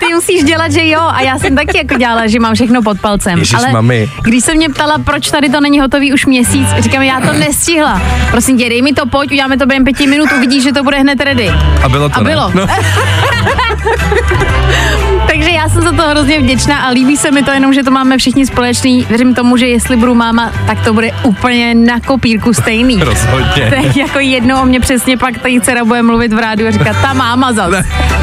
ty 0.00 0.14
musíš 0.14 0.44
dělat, 0.44 0.72
že 0.72 0.86
jo. 0.88 1.00
A 1.00 1.20
já 1.20 1.38
jsem 1.38 1.56
taky 1.56 1.78
jako 1.78 1.94
dělala, 1.98 2.26
že 2.26 2.40
mám 2.40 2.54
všechno 2.54 2.82
pod 2.82 3.00
palcem. 3.00 3.38
Ježiš, 3.38 3.54
Ale 3.54 3.72
mami. 3.72 4.08
když 4.22 4.44
se 4.44 4.54
mě 4.54 4.68
ptala, 4.68 4.98
proč 4.98 5.30
tady 5.30 5.48
to 5.48 5.60
není 5.60 5.80
hotový 5.80 6.12
už 6.12 6.26
měsíc, 6.26 6.68
říkám, 6.78 7.02
já 7.02 7.20
to 7.20 7.32
nestihla. 7.32 8.02
Prosím 8.30 8.58
tě, 8.58 8.68
dej 8.68 8.82
mi 8.82 8.92
to, 8.92 9.06
pojď, 9.06 9.32
uděláme 9.32 9.58
to 9.58 9.66
během 9.66 9.84
pěti 9.84 10.06
minut, 10.06 10.28
uvidíš, 10.36 10.62
že 10.62 10.72
to 10.72 10.82
bude 10.82 10.98
hned 10.98 11.20
ready. 11.20 11.50
A 11.84 11.88
bylo 11.88 12.08
to, 12.08 12.16
A 12.16 12.22
ne? 12.22 12.30
bylo. 12.30 12.50
No. 12.54 12.66
Takže 15.26 15.50
já 15.50 15.68
jsem 15.68 15.82
za 15.82 15.92
to 15.92 16.02
hrozně 16.02 16.40
vděčná 16.40 16.78
a 16.78 16.90
líbí 16.90 17.16
se 17.16 17.30
mi 17.30 17.42
to 17.42 17.50
jenom, 17.50 17.74
že 17.74 17.82
to 17.82 17.90
máme 17.90 18.18
všichni 18.18 18.46
společný. 18.46 19.06
Věřím 19.08 19.34
tomu, 19.34 19.56
že 19.56 19.66
jestli 19.66 19.96
budu 19.96 20.14
máma, 20.14 20.52
tak 20.66 20.84
to 20.84 20.92
bude 20.92 21.10
úplně 21.22 21.74
na 21.74 22.00
kopírku 22.00 22.54
stejný. 22.54 22.96
Rozhodně. 23.00 23.70
Tak 23.70 23.96
jako 23.96 24.18
jednou 24.18 24.62
o 24.62 24.64
mě 24.66 24.80
přesně 24.80 25.16
pak 25.16 25.38
tady 25.38 25.60
dcera 25.60 25.84
bude 25.84 26.02
mluvit 26.02 26.32
v 26.32 26.38
rádiu 26.38 26.68
a 26.68 26.70
říkat, 26.70 26.96
ta 27.02 27.12
máma 27.12 27.52
zas. 27.52 27.74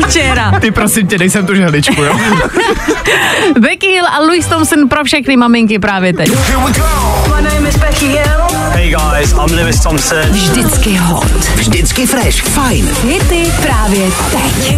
Včera. 0.07 0.51
Ty 0.61 0.71
prosím 0.71 1.07
tě, 1.07 1.17
dej 1.17 1.29
sem 1.29 1.45
tu 1.45 1.55
žehličku, 1.55 2.03
jo. 2.03 2.19
Becky 3.59 3.87
Hill 3.87 4.05
a 4.07 4.19
Louis 4.19 4.45
Thompson 4.47 4.89
pro 4.89 5.03
všechny 5.03 5.37
maminky 5.37 5.79
právě 5.79 6.13
teď. 6.13 6.29
My 6.29 7.41
name 7.41 7.69
is 7.69 7.77
Becky 7.77 8.05
Hill. 8.05 8.43
Hey 8.71 8.89
guys, 8.89 9.33
I'm 9.33 9.55
Lewis 9.55 9.79
Thompson. 9.79 10.19
Vždycky 10.31 10.95
hot. 10.95 11.31
Vždycky 11.55 12.07
fresh. 12.07 12.43
Fajn. 12.43 12.89
Hity 13.03 13.51
právě 13.61 14.07
teď. 14.31 14.77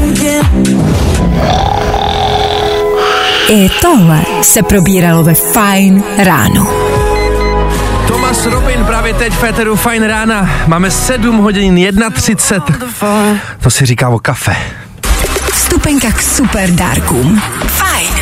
I 3.50 3.70
tohle 3.82 4.22
se 4.42 4.64
probíralo 4.64 5.24
ve 5.24 5.34
Fine 5.34 6.04
ráno. 6.18 6.68
Thomas 8.08 8.46
Robin 8.46 8.86
právě 8.86 9.14
teď 9.14 9.34
v 9.34 9.38
Féteru 9.38 9.75
Fajn 9.75 10.04
rána. 10.04 10.50
Máme 10.68 10.92
7 10.92 11.38
hodin 11.38 11.75
1.30. 11.75 13.40
To 13.64 13.70
si 13.70 13.86
říká 13.86 14.10
o 14.10 14.20
kafe. 14.20 14.56
Vstupenka 15.54 16.12
k 16.12 16.22
super 16.22 16.72
dárkům. 16.72 17.42
Fajn. 17.68 18.14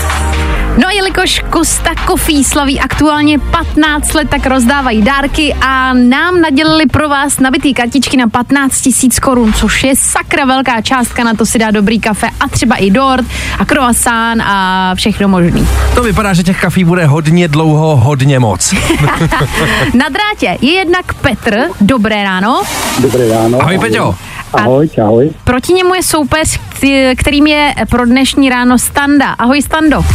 No 0.77 0.88
a 0.88 0.92
jelikož 0.92 1.42
Costa 1.53 1.89
Coffee 2.08 2.44
slaví 2.44 2.80
aktuálně 2.80 3.39
15 3.39 4.13
let, 4.13 4.30
tak 4.30 4.46
rozdávají 4.46 5.01
dárky 5.01 5.53
a 5.62 5.94
nám 5.94 6.42
nadělili 6.42 6.86
pro 6.86 7.10
vás 7.10 7.39
nabitý 7.39 7.74
kartičky 7.74 8.18
na 8.18 8.27
15 8.27 8.82
tisíc 8.82 9.20
korun, 9.20 9.53
což 9.53 9.84
je 9.84 9.94
sakra 9.96 10.46
velká 10.46 10.82
částka, 10.82 11.24
na 11.24 11.34
to 11.34 11.46
si 11.46 11.60
dá 11.60 11.72
dobrý 11.72 12.00
kafe 12.00 12.27
a 12.39 12.48
třeba 12.48 12.75
i 12.75 12.92
dort 12.92 13.25
a 13.60 13.65
croissant 13.65 14.42
a 14.46 14.92
všechno 14.96 15.27
možný. 15.27 15.68
To 15.96 16.03
vypadá, 16.03 16.34
že 16.34 16.44
těch 16.44 16.62
kafí 16.62 16.84
bude 16.84 17.06
hodně 17.06 17.48
dlouho, 17.48 17.96
hodně 17.96 18.39
moc. 18.39 18.74
Na 19.94 20.06
drátě 20.10 20.58
je 20.65 20.74
jednak 20.74 21.13
Petr, 21.13 21.60
dobré 21.82 22.24
ráno. 22.24 22.63
Dobré 23.00 23.30
ráno. 23.30 23.62
Ahoj, 23.62 23.77
Peťo. 23.80 24.15
Ahoj, 24.53 24.89
ahoj. 25.03 25.30
Proti 25.44 25.74
němu 25.74 25.94
je 25.94 26.03
soupeř, 26.03 26.60
který- 26.70 27.15
kterým 27.18 27.48
je 27.48 27.74
pro 27.89 28.06
dnešní 28.06 28.50
ráno 28.50 28.77
Standa. 28.80 29.25
Ahoj 29.30 29.62
Stando. 29.62 30.06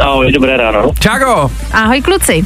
Ahoj, 0.00 0.32
dobré 0.32 0.56
ráno. 0.56 0.90
Čáko. 0.98 1.50
Ahoj 1.72 2.00
kluci. 2.00 2.44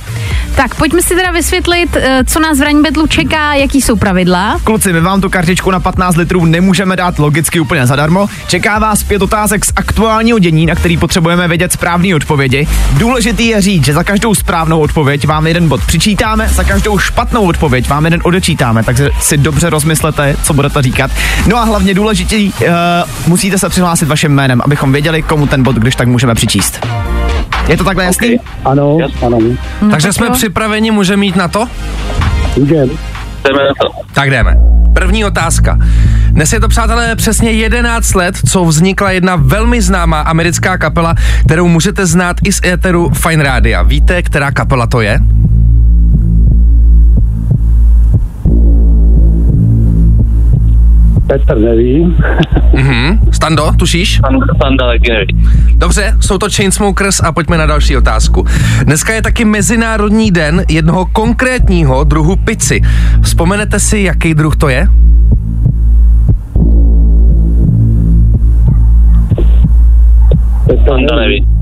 Tak 0.56 0.74
pojďme 0.74 1.02
si 1.02 1.14
teda 1.14 1.30
vysvětlit, 1.30 1.96
eh, 1.96 2.24
co 2.26 2.40
nás 2.40 2.58
v 2.58 2.62
ranní 2.62 2.82
betlu 2.82 3.06
čeká, 3.06 3.54
jaký 3.54 3.82
jsou 3.82 3.96
pravidla. 3.96 4.60
Kluci, 4.64 4.92
my 4.92 5.00
vám 5.00 5.20
tu 5.20 5.28
kartičku 5.30 5.70
na 5.70 5.80
15 5.80 6.16
litrů 6.16 6.44
nemůžeme 6.44 6.96
dát 6.96 7.18
logicky 7.18 7.60
úplně 7.60 7.86
zadarmo. 7.86 8.26
Čeká 8.46 8.78
vás 8.78 9.02
pět 9.02 9.22
otázek 9.22 9.64
z 9.64 9.72
aktuálního 9.76 10.38
dění, 10.38 10.66
na 10.66 10.74
který 10.74 10.96
potřebujeme 10.96 11.48
vědět 11.48 11.72
správné 11.72 12.14
odpovědi. 12.14 12.68
Důležitý 12.92 13.46
je 13.46 13.60
říct, 13.60 13.84
že 13.84 13.94
za 13.94 14.04
každou 14.04 14.34
správnou 14.34 14.80
odpověď 14.80 15.26
vám 15.26 15.46
jeden 15.46 15.68
bod 15.68 15.80
přičítáme, 15.86 16.48
za 16.48 16.64
každou 16.64 16.98
špatnou 16.98 17.48
odpověď 17.48 17.88
vám 17.88 18.04
jeden 18.04 18.20
odečítáme, 18.24 18.82
takže 18.82 19.10
si 19.20 19.36
dobře 19.36 19.70
rozmyslete, 19.70 20.36
co 20.42 20.54
budete 20.54 20.82
říkat. 20.82 21.10
No 21.46 21.56
a 21.56 21.64
hlavně 21.64 21.94
důležitý, 21.94 22.52
uh, 22.60 22.68
musíte 23.26 23.58
se 23.58 23.68
přihlásit 23.68 24.08
vaším 24.08 24.32
jménem, 24.32 24.60
abychom 24.64 24.92
věděli, 24.92 25.22
komu 25.22 25.46
ten 25.46 25.62
bod, 25.62 25.76
když 25.76 25.96
tak 25.96 26.08
můžeme 26.08 26.34
přičíst. 26.34 26.86
Je 27.68 27.76
to 27.76 27.84
takhle 27.84 28.04
jasný? 28.04 28.36
Ano, 28.64 28.98
ano. 29.26 29.38
Takže 29.90 30.12
jsme 30.12 30.30
připraveni, 30.30 30.90
můžeme 30.90 31.26
jít 31.26 31.36
na 31.36 31.48
to? 31.48 31.66
Můžem. 32.56 32.90
Jdeme 33.44 33.58
na 33.58 33.74
to. 33.80 33.88
Tak 34.12 34.30
jdeme. 34.30 34.56
První 34.94 35.24
otázka. 35.24 35.78
Dnes 36.30 36.52
je 36.52 36.60
to, 36.60 36.68
přátelé, 36.68 37.16
přesně 37.16 37.50
11 37.50 38.14
let, 38.14 38.34
co 38.48 38.64
vznikla 38.64 39.10
jedna 39.10 39.36
velmi 39.36 39.82
známá 39.82 40.20
americká 40.20 40.78
kapela, 40.78 41.14
kterou 41.44 41.68
můžete 41.68 42.06
znát 42.06 42.36
i 42.44 42.52
z 42.52 42.60
éteru 42.64 43.10
Fine 43.14 43.42
Rádia. 43.44 43.82
Víte, 43.82 44.22
která 44.22 44.50
kapela 44.50 44.86
to 44.86 45.00
je? 45.00 45.20
Petr 51.26 51.58
neví. 51.58 52.16
Mhm. 52.74 53.20
Stando, 53.32 53.72
tušíš? 53.78 54.20
Sanda 54.62 54.86
Legendary. 54.86 55.26
Dobře, 55.76 56.16
jsou 56.20 56.38
to 56.38 56.46
Chainsmokers 56.56 57.20
a 57.20 57.32
pojďme 57.32 57.58
na 57.58 57.66
další 57.66 57.96
otázku. 57.96 58.46
Dneska 58.84 59.12
je 59.12 59.22
taky 59.22 59.44
Mezinárodní 59.44 60.30
den 60.30 60.64
jednoho 60.68 61.06
konkrétního 61.06 62.04
druhu 62.04 62.36
pici. 62.36 62.80
Vzpomenete 63.22 63.80
si, 63.80 63.98
jaký 63.98 64.34
druh 64.34 64.56
to 64.56 64.68
je? 64.68 64.88
Petr 70.66 70.84
Sanda 70.84 71.16
neví. 71.16 71.55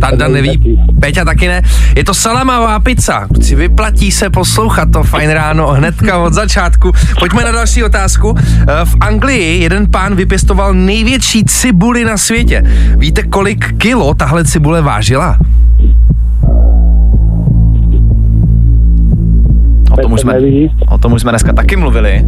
Tanda 0.00 0.28
neví, 0.28 0.58
taky. 0.58 0.78
Peťa 1.00 1.24
taky 1.24 1.48
ne. 1.48 1.62
Je 1.96 2.04
to 2.04 2.14
salamová 2.14 2.80
pizza. 2.80 3.26
Si 3.40 3.54
vyplatí 3.54 4.10
se 4.10 4.30
poslouchat 4.30 4.88
to 4.92 5.02
fajn 5.02 5.30
ráno 5.30 5.66
hnedka 5.66 6.18
od 6.18 6.34
začátku. 6.34 6.92
Pojďme 7.18 7.44
na 7.44 7.52
další 7.52 7.84
otázku. 7.84 8.34
Eh, 8.38 8.84
V 8.84 8.94
Anglii 9.00 9.62
jeden 9.62 9.86
pán 9.90 10.14
vypěstoval 10.16 10.74
největší 10.74 11.44
cibuli 11.44 12.04
na 12.04 12.16
světě. 12.16 12.62
Víte, 12.96 13.22
kolik 13.22 13.78
kilo 13.78 14.14
tahle 14.14 14.44
cibule 14.44 14.82
vážila? 14.82 15.38
O 19.90 19.96
tom, 20.02 20.12
už 20.12 20.20
jsme, 20.20 20.34
o 20.88 20.98
tom 20.98 21.12
už 21.12 21.20
jsme 21.22 21.32
dneska 21.32 21.52
taky 21.52 21.76
mluvili. 21.76 22.24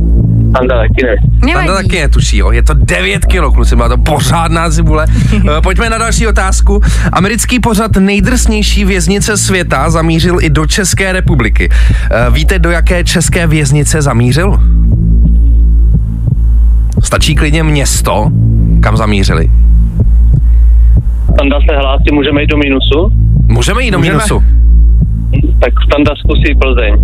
Sanda 0.57 0.77
taky. 0.77 1.07
Tanda 1.41 1.47
Nevadí. 1.47 1.89
taky 1.89 2.01
netuší, 2.01 2.37
jo. 2.37 2.51
Je 2.51 2.63
to 2.63 2.75
9 2.75 3.25
kilo, 3.25 3.53
kluci, 3.53 3.77
má 3.77 3.89
to 3.89 3.97
pořádná 3.99 4.71
cibule. 4.71 5.07
Eh, 5.59 5.61
Pojďme 5.61 5.91
na 5.91 5.99
další 5.99 6.27
otázku. 6.27 6.81
Americký 7.13 7.61
pořad 7.61 7.97
nejdrsnější 7.97 8.85
věznice 8.85 9.37
světa 9.37 9.91
zamířil 9.91 10.37
i 10.41 10.51
do 10.51 10.67
České 10.67 11.13
republiky. 11.13 11.69
Eh, 12.11 12.31
Víte, 12.31 12.59
do 12.59 12.71
jaké 12.71 13.05
české 13.05 13.47
věznice 13.47 14.03
zamířil? 14.03 14.59
Stačí 17.03 17.35
klidně 17.35 17.63
město, 17.63 18.31
kam 18.81 18.97
zamířili. 18.97 19.51
Sanda 21.39 21.57
se 21.71 21.77
hlásí, 21.77 22.05
můžeme 22.13 22.41
jít 22.41 22.47
do 22.51 22.57
minusu? 22.57 23.11
Můžeme 23.49 23.83
jít 23.83 23.91
do 23.91 23.99
Můžeme. 23.99 24.17
minusu. 24.17 24.43
Tak 25.61 25.73
Standa 25.87 26.13
zkusí 26.17 26.55
Plzeň. 26.61 26.95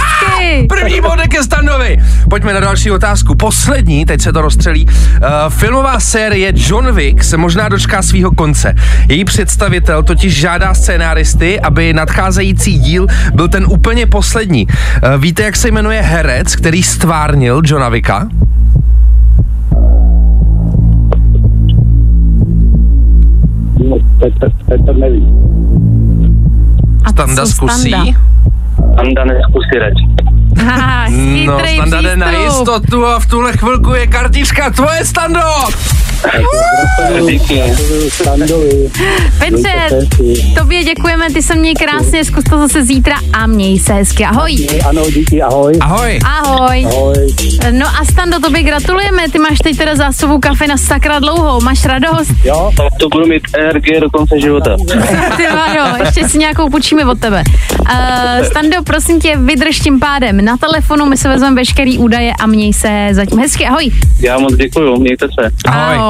Hezky! 0.00 0.40
Hezky! 0.40 0.66
První 0.68 1.00
bodek 1.00 1.34
je 1.34 1.42
Standovi. 1.42 1.98
Pojďme 2.30 2.54
na 2.54 2.60
další 2.60 2.90
otázku. 2.90 3.34
Poslední, 3.34 4.04
teď 4.04 4.20
se 4.20 4.32
to 4.32 4.42
rozstřelí. 4.42 4.86
Uh, 4.86 4.92
filmová 5.48 6.00
série 6.00 6.52
John 6.56 6.94
Wick 6.94 7.24
se 7.24 7.36
možná 7.36 7.68
dočká 7.68 8.02
svého 8.02 8.30
konce. 8.30 8.74
Její 9.08 9.24
představitel 9.24 10.02
totiž 10.02 10.36
žádá 10.36 10.74
scénáristy, 10.74 11.60
aby 11.60 11.92
nadcházející 11.92 12.78
díl 12.78 13.06
byl 13.34 13.48
ten 13.48 13.66
úplně 13.68 14.06
poslední. 14.06 14.66
Uh, 14.66 15.22
víte, 15.22 15.42
jak 15.42 15.56
se 15.56 15.68
jmenuje 15.70 16.02
herec, 16.02 16.56
který 16.56 16.82
stvárnil 16.82 17.62
Johna 17.64 17.88
Wicka? 17.88 18.28
No, 23.88 23.96
Petr, 24.18 24.50
Petr 24.68 24.96
neví. 24.96 25.26
A 27.04 27.12
to 27.12 27.22
Standa 27.22 27.46
jsou 27.46 27.52
zkusí. 27.52 27.88
Standa. 27.90 28.20
Sanda 29.00 29.24
neskusí 29.24 29.76
reč. 29.80 29.98
Haha, 30.66 31.08
No, 31.46 31.58
Standa 31.74 32.00
jde 32.00 32.16
na 32.16 32.30
jistotu 32.30 33.06
a 33.06 33.20
v 33.20 33.26
tuhle 33.26 33.52
chvilku 33.52 33.94
je 33.94 34.06
kartička 34.06 34.70
tvoje, 34.70 35.04
Stando! 35.04 35.40
Petře, 39.38 40.06
tobě 40.58 40.84
děkujeme, 40.84 41.30
ty 41.30 41.42
se 41.42 41.54
měj 41.54 41.74
krásně, 41.74 42.24
zkus 42.24 42.44
to 42.44 42.58
zase 42.58 42.84
zítra 42.84 43.16
a 43.32 43.46
měj 43.46 43.78
se 43.78 43.92
hezky. 43.92 44.24
Ahoj. 44.24 44.56
Ano, 44.88 45.10
díky, 45.10 45.42
ahoj. 45.42 45.72
Ahoj. 45.80 46.18
Ahoj. 46.24 46.86
Ahoj. 46.86 47.14
No 47.70 47.86
a 47.86 48.04
Stando, 48.04 48.40
tobě 48.40 48.62
gratulujeme, 48.62 49.28
ty 49.28 49.38
máš 49.38 49.58
teď 49.58 49.76
teda 49.78 49.94
zásobu 49.96 50.38
kafe 50.40 50.66
na 50.66 50.76
sakra 50.76 51.18
dlouhou, 51.18 51.60
máš 51.60 51.84
radost? 51.84 52.30
Jo, 52.44 52.70
To 53.00 53.08
budu 53.08 53.26
mít 53.26 53.42
energie 53.58 54.00
do 54.00 54.10
konce 54.10 54.40
života. 54.40 54.76
Ty 55.36 55.46
ano, 55.46 56.04
ještě 56.04 56.28
si 56.28 56.38
nějakou 56.38 56.70
půjčíme 56.70 57.04
od 57.04 57.20
tebe. 57.20 57.42
Uh, 57.80 58.46
Stando, 58.46 58.76
prosím 58.84 59.20
tě, 59.20 59.36
vydrž 59.36 59.78
tím 59.80 60.00
pádem 60.00 60.44
na 60.44 60.56
telefonu, 60.56 61.06
my 61.06 61.16
se 61.16 61.28
vezmeme 61.28 61.56
veškerý 61.56 61.98
údaje 61.98 62.32
a 62.40 62.46
měj 62.46 62.72
se 62.72 63.08
zatím 63.12 63.38
hezky. 63.38 63.66
Ahoj. 63.66 63.90
Já 64.20 64.38
moc 64.38 64.54
děkuju, 64.54 65.00
mějte 65.00 65.26
se. 65.26 65.50
Ahoj. 65.66 65.96
Ahoj. 65.96 66.09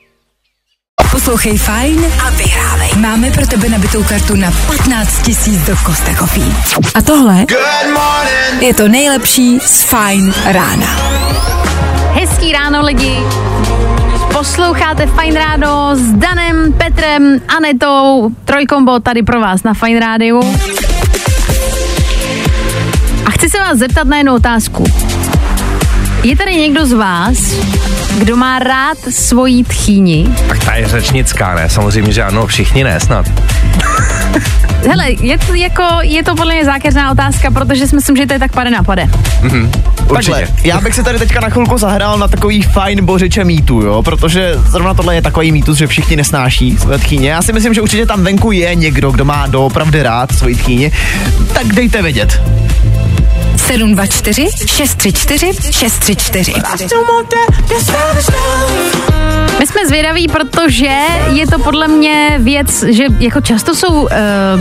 Poslouchej 1.11 1.57
Fajn 1.57 2.05
a 2.27 2.29
vyhrávej. 2.29 2.89
Máme 2.97 3.31
pro 3.31 3.47
tebe 3.47 3.69
nabitou 3.69 4.03
kartu 4.03 4.35
na 4.35 4.51
15 4.67 5.21
tisíc 5.21 5.61
do 5.61 5.75
Costa 5.75 6.13
Coffee. 6.13 6.53
A 6.95 7.01
tohle 7.01 7.45
je 8.59 8.73
to 8.73 8.87
nejlepší 8.87 9.59
z 9.59 9.81
Fajn 9.81 10.33
rána. 10.45 10.87
Hezký 12.13 12.51
ráno 12.51 12.85
lidi. 12.85 13.17
Posloucháte 14.33 15.07
Fine 15.07 15.39
Ráno 15.39 15.89
s 15.95 16.11
Danem, 16.11 16.73
Petrem, 16.73 17.41
Anetou, 17.57 18.29
Trojkombo 18.45 18.99
tady 18.99 19.23
pro 19.23 19.41
vás 19.41 19.63
na 19.63 19.73
Fine 19.73 19.99
Rádiu. 19.99 20.39
A 23.25 23.31
chci 23.31 23.49
se 23.49 23.59
vás 23.59 23.77
zeptat 23.77 24.07
na 24.07 24.17
jednu 24.17 24.35
otázku. 24.35 25.10
Je 26.23 26.35
tady 26.35 26.55
někdo 26.55 26.85
z 26.85 26.93
vás, 26.93 27.37
kdo 28.17 28.37
má 28.37 28.59
rád 28.59 28.97
svoji 29.09 29.63
tchýni? 29.63 30.27
Tak 30.47 30.65
ta 30.65 30.75
je 30.75 30.87
řečnická, 30.87 31.55
ne? 31.55 31.69
Samozřejmě, 31.69 32.11
že 32.11 32.23
ano, 32.23 32.47
všichni 32.47 32.83
ne, 32.83 32.99
snad. 32.99 33.25
Hele, 34.89 35.11
je 35.21 35.37
to, 35.37 35.53
jako, 35.53 35.83
je 36.01 36.23
to 36.23 36.35
podle 36.35 36.53
mě 36.53 36.65
zákeřná 36.65 37.11
otázka, 37.11 37.51
protože 37.51 37.87
si 37.87 37.95
myslím, 37.95 38.17
že 38.17 38.25
to 38.25 38.33
je 38.33 38.39
tak 38.39 38.51
pade 38.51 38.69
na 38.69 38.83
pade. 38.83 39.09
Určitě. 39.43 40.31
Takhle, 40.31 40.47
já 40.63 40.81
bych 40.81 40.95
si 40.95 41.03
tady 41.03 41.19
teďka 41.19 41.39
na 41.39 41.49
chvilku 41.49 41.77
zahrál 41.77 42.17
na 42.17 42.27
takový 42.27 42.61
fajn 42.61 43.05
bořiče 43.05 43.43
mýtu, 43.43 43.81
jo, 43.81 44.03
protože 44.03 44.53
zrovna 44.67 44.93
tohle 44.93 45.15
je 45.15 45.21
takový 45.21 45.51
mýtus, 45.51 45.77
že 45.77 45.87
všichni 45.87 46.15
nesnáší 46.15 46.77
své 46.77 46.97
tchýně. 46.97 47.29
Já 47.29 47.41
si 47.41 47.53
myslím, 47.53 47.73
že 47.73 47.81
určitě 47.81 48.05
tam 48.05 48.23
venku 48.23 48.51
je 48.51 48.75
někdo, 48.75 49.11
kdo 49.11 49.25
má 49.25 49.47
doopravdy 49.47 50.03
rád 50.03 50.31
svoji 50.31 50.55
tchýně, 50.55 50.91
tak 51.53 51.67
dejte 51.67 52.01
vědět. 52.01 52.41
724 53.71 54.49
634 54.65 55.71
634. 55.71 56.53
My 59.59 59.67
jsme 59.67 59.87
zvědaví, 59.87 60.27
protože 60.27 60.97
je 61.31 61.47
to 61.47 61.59
podle 61.59 61.87
mě 61.87 62.35
věc, 62.39 62.83
že 62.83 63.03
jako 63.19 63.41
často 63.41 63.75
jsou 63.75 64.01
uh, 64.01 64.09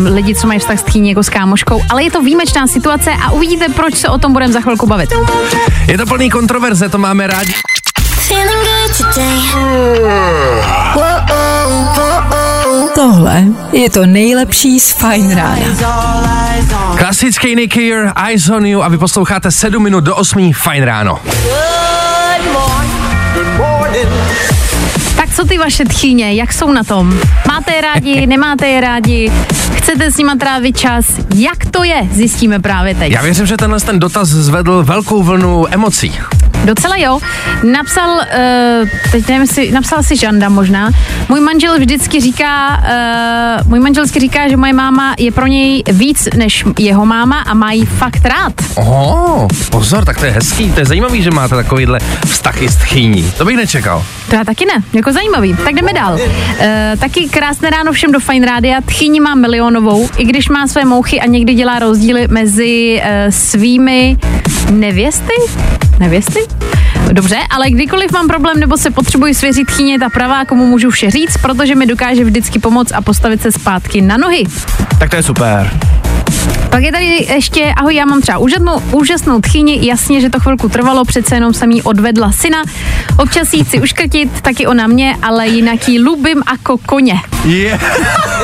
lidi, 0.05 0.35
co 0.35 0.47
mají 0.47 0.61
vztah 0.61 0.81
s 0.81 0.83
tchýní 0.83 1.09
jako 1.09 1.23
s 1.23 1.29
kámoškou, 1.29 1.83
ale 1.91 2.03
je 2.03 2.11
to 2.11 2.23
výjimečná 2.23 2.67
situace 2.67 3.11
a 3.27 3.31
uvidíte, 3.31 3.69
proč 3.69 3.95
se 3.95 4.09
o 4.09 4.19
tom 4.19 4.33
budeme 4.33 4.53
za 4.53 4.61
chvilku 4.61 4.87
bavit. 4.87 5.13
Je 5.87 5.99
to 5.99 6.07
plný 6.07 6.31
kontroverze, 6.31 6.89
to 6.89 6.99
máme 6.99 7.27
rádi. 7.27 7.53
Tohle 12.95 13.45
je 13.73 13.91
to 13.91 14.07
nejlepší 14.07 14.81
z 14.81 14.93
Fajn 14.93 15.37
rána. 15.37 15.67
Klasický 16.99 17.57
Nick 17.57 17.77
here, 17.77 18.13
Eyes 18.27 18.49
on 18.49 18.67
you 18.67 18.83
a 18.83 18.89
vy 18.89 18.99
posloucháte 18.99 19.51
7 19.51 19.83
minut 19.83 20.05
do 20.05 20.17
8 20.17 20.53
fajn 20.53 20.83
ráno. 20.83 21.19
Tak 25.17 25.35
co 25.37 25.45
ty 25.45 25.59
vaše 25.59 25.85
tchýně, 25.85 26.33
jak 26.35 26.53
jsou 26.53 26.73
na 26.73 26.85
tom? 26.85 27.21
Máte 27.49 27.73
je 27.73 27.81
rádi, 27.81 28.27
nemáte 28.27 28.67
je 28.67 28.81
rádi? 28.81 29.33
Chcete 29.75 30.11
s 30.11 30.17
nima 30.17 30.35
trávit 30.41 30.79
čas? 30.79 31.05
Jak 31.35 31.67
to 31.71 31.85
je, 31.85 32.09
zjistíme 32.13 32.59
právě 32.59 32.95
teď. 32.95 33.13
Já 33.13 33.23
věřím, 33.23 33.47
že 33.47 33.57
tenhle 33.57 33.81
ten 33.81 33.99
dotaz 33.99 34.29
zvedl 34.29 34.83
velkou 34.85 35.23
vlnu 35.23 35.67
emocí. 35.71 36.21
Docela 36.65 36.97
jo. 36.97 37.19
Napsal, 37.73 38.11
uh, 38.11 38.89
teď 39.13 39.29
nevím, 39.29 39.47
si, 39.47 39.73
napsal 39.73 40.03
si 40.03 40.17
Žanda 40.17 40.49
možná. 40.49 40.91
Můj 41.29 41.41
manžel 41.41 41.79
vždycky 41.79 42.21
říká, 42.21 42.83
uh, 43.63 43.69
můj 43.69 43.81
manžel 43.81 44.05
vždycky 44.05 44.21
říká, 44.21 44.49
že 44.49 44.57
moje 44.57 44.73
máma 44.73 45.15
je 45.19 45.33
pro 45.33 45.47
něj 45.47 45.83
víc 45.93 46.29
než 46.37 46.65
jeho 46.79 47.07
máma 47.07 47.41
a 47.41 47.55
má 47.55 47.73
jí 47.73 47.87
fakt 47.87 48.25
rád. 48.25 48.53
Oho, 48.75 49.49
pozor, 49.71 50.05
tak 50.05 50.19
to 50.19 50.25
je 50.25 50.33
hezký, 50.33 50.73
to 50.73 50.81
je 50.81 50.87
zajímavý, 50.87 51.23
že 51.23 51.31
máte 51.31 51.55
takovýhle 51.55 51.99
vztahy 52.27 52.69
s 52.69 52.77
tchýní. 52.77 53.33
To 53.39 53.45
bych 53.45 53.57
nečekal. 53.57 54.05
To 54.31 54.37
já 54.37 54.45
taky 54.45 54.67
ne, 54.67 54.83
jako 54.93 55.13
zajímavý. 55.13 55.55
Tak 55.65 55.75
jdeme 55.75 55.93
dál. 55.93 56.15
Uh, 56.15 56.21
taky 57.01 57.29
krásné 57.29 57.71
ráno 57.71 57.93
všem 57.93 58.13
do 58.13 58.21
Fine 58.21 58.47
Rádia. 58.47 58.81
Tchýni 58.81 59.21
má 59.21 59.35
milionovou, 59.35 60.09
i 60.19 60.25
když 60.25 60.49
má 60.49 60.67
své 60.67 60.85
mouchy 60.85 61.21
a 61.21 61.27
někdy 61.27 61.55
dělá 61.55 61.79
rozdíly 61.79 62.29
mezi 62.29 63.03
uh, 63.03 63.31
svými 63.31 64.17
nevěsty? 64.71 65.33
Nevěsty? 65.99 66.41
Dobře, 67.13 67.37
ale 67.51 67.71
kdykoliv 67.71 68.13
mám 68.13 68.29
problém 68.29 68.61
nebo 68.61 68.77
se 68.77 68.91
potřebuji 68.91 69.35
svěřit 69.35 69.65
tchýně, 69.67 69.99
ta 69.99 70.09
pravá, 70.09 70.45
komu 70.45 70.67
můžu 70.67 70.91
vše 70.91 71.11
říct, 71.11 71.37
protože 71.37 71.75
mi 71.75 71.87
dokáže 71.87 72.25
vždycky 72.25 72.59
pomoct 72.59 72.93
a 72.93 73.01
postavit 73.01 73.43
se 73.43 73.53
zpátky 73.53 74.01
na 74.01 74.17
nohy. 74.17 74.45
Tak 74.99 75.11
to 75.11 75.17
je 75.17 75.23
super. 75.23 75.71
Pak 76.71 76.83
je 76.83 76.93
tady 76.93 77.27
ještě, 77.35 77.73
ahoj, 77.77 77.95
já 77.95 78.05
mám 78.05 78.21
třeba 78.21 78.39
úžasnou, 78.39 78.83
úžasnou 78.93 79.41
tchyni, 79.41 79.87
jasně, 79.87 80.21
že 80.21 80.31
to 80.31 80.41
chvilku 80.41 80.69
trvalo, 80.69 81.05
přece 81.05 81.35
jenom 81.35 81.55
jsem 81.55 81.71
jí 81.71 81.83
odvedla 81.83 82.33
syna. 82.33 82.63
Občas 83.17 83.53
jí 83.53 83.65
chci 83.65 83.81
uškrtit, 83.81 84.41
taky 84.41 84.67
ona 84.67 84.87
mě, 84.87 85.17
ale 85.23 85.49
jinak 85.49 85.89
jí 85.89 86.01
lubím 86.01 86.43
jako 86.51 86.79
koně. 86.79 87.15
Je. 87.45 87.79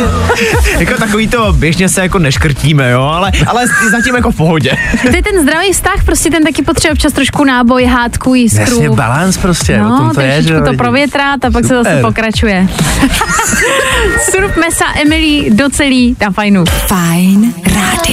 jako 0.79 0.95
takový 0.95 1.29
to 1.29 1.53
běžně 1.53 1.89
se 1.89 2.01
jako 2.01 2.19
neškrtíme, 2.19 2.91
jo, 2.91 3.03
ale, 3.03 3.33
ale 3.47 3.65
zatím 3.91 4.15
jako 4.17 4.31
v 4.31 4.37
pohodě. 4.37 4.73
To 5.11 5.17
je 5.17 5.23
ten 5.23 5.43
zdravý 5.43 5.73
vztah, 5.73 6.05
prostě 6.05 6.31
ten 6.31 6.45
taky 6.45 6.63
potřebuje 6.63 6.93
občas 6.93 7.13
trošku 7.13 7.45
náboj, 7.45 7.85
hádku, 7.85 8.35
jiskru. 8.35 8.61
Jasně, 8.61 8.91
balans 8.91 9.37
prostě, 9.37 9.77
o 9.81 9.89
No, 9.89 9.99
tom 9.99 10.11
to 10.11 10.21
je, 10.21 10.43
že 10.43 10.61
to 10.61 10.73
provětrát 10.75 11.45
a 11.45 11.51
pak 11.51 11.65
se 11.65 11.75
zase 11.75 11.91
Super. 11.91 12.03
pokračuje. 12.03 12.69
Surf 14.31 14.57
mesa 14.57 14.85
Emily 15.03 15.51
do 15.51 15.71
celý 15.71 16.15
tam 16.15 16.33
fajnu. 16.33 16.65
Fajn 16.87 17.55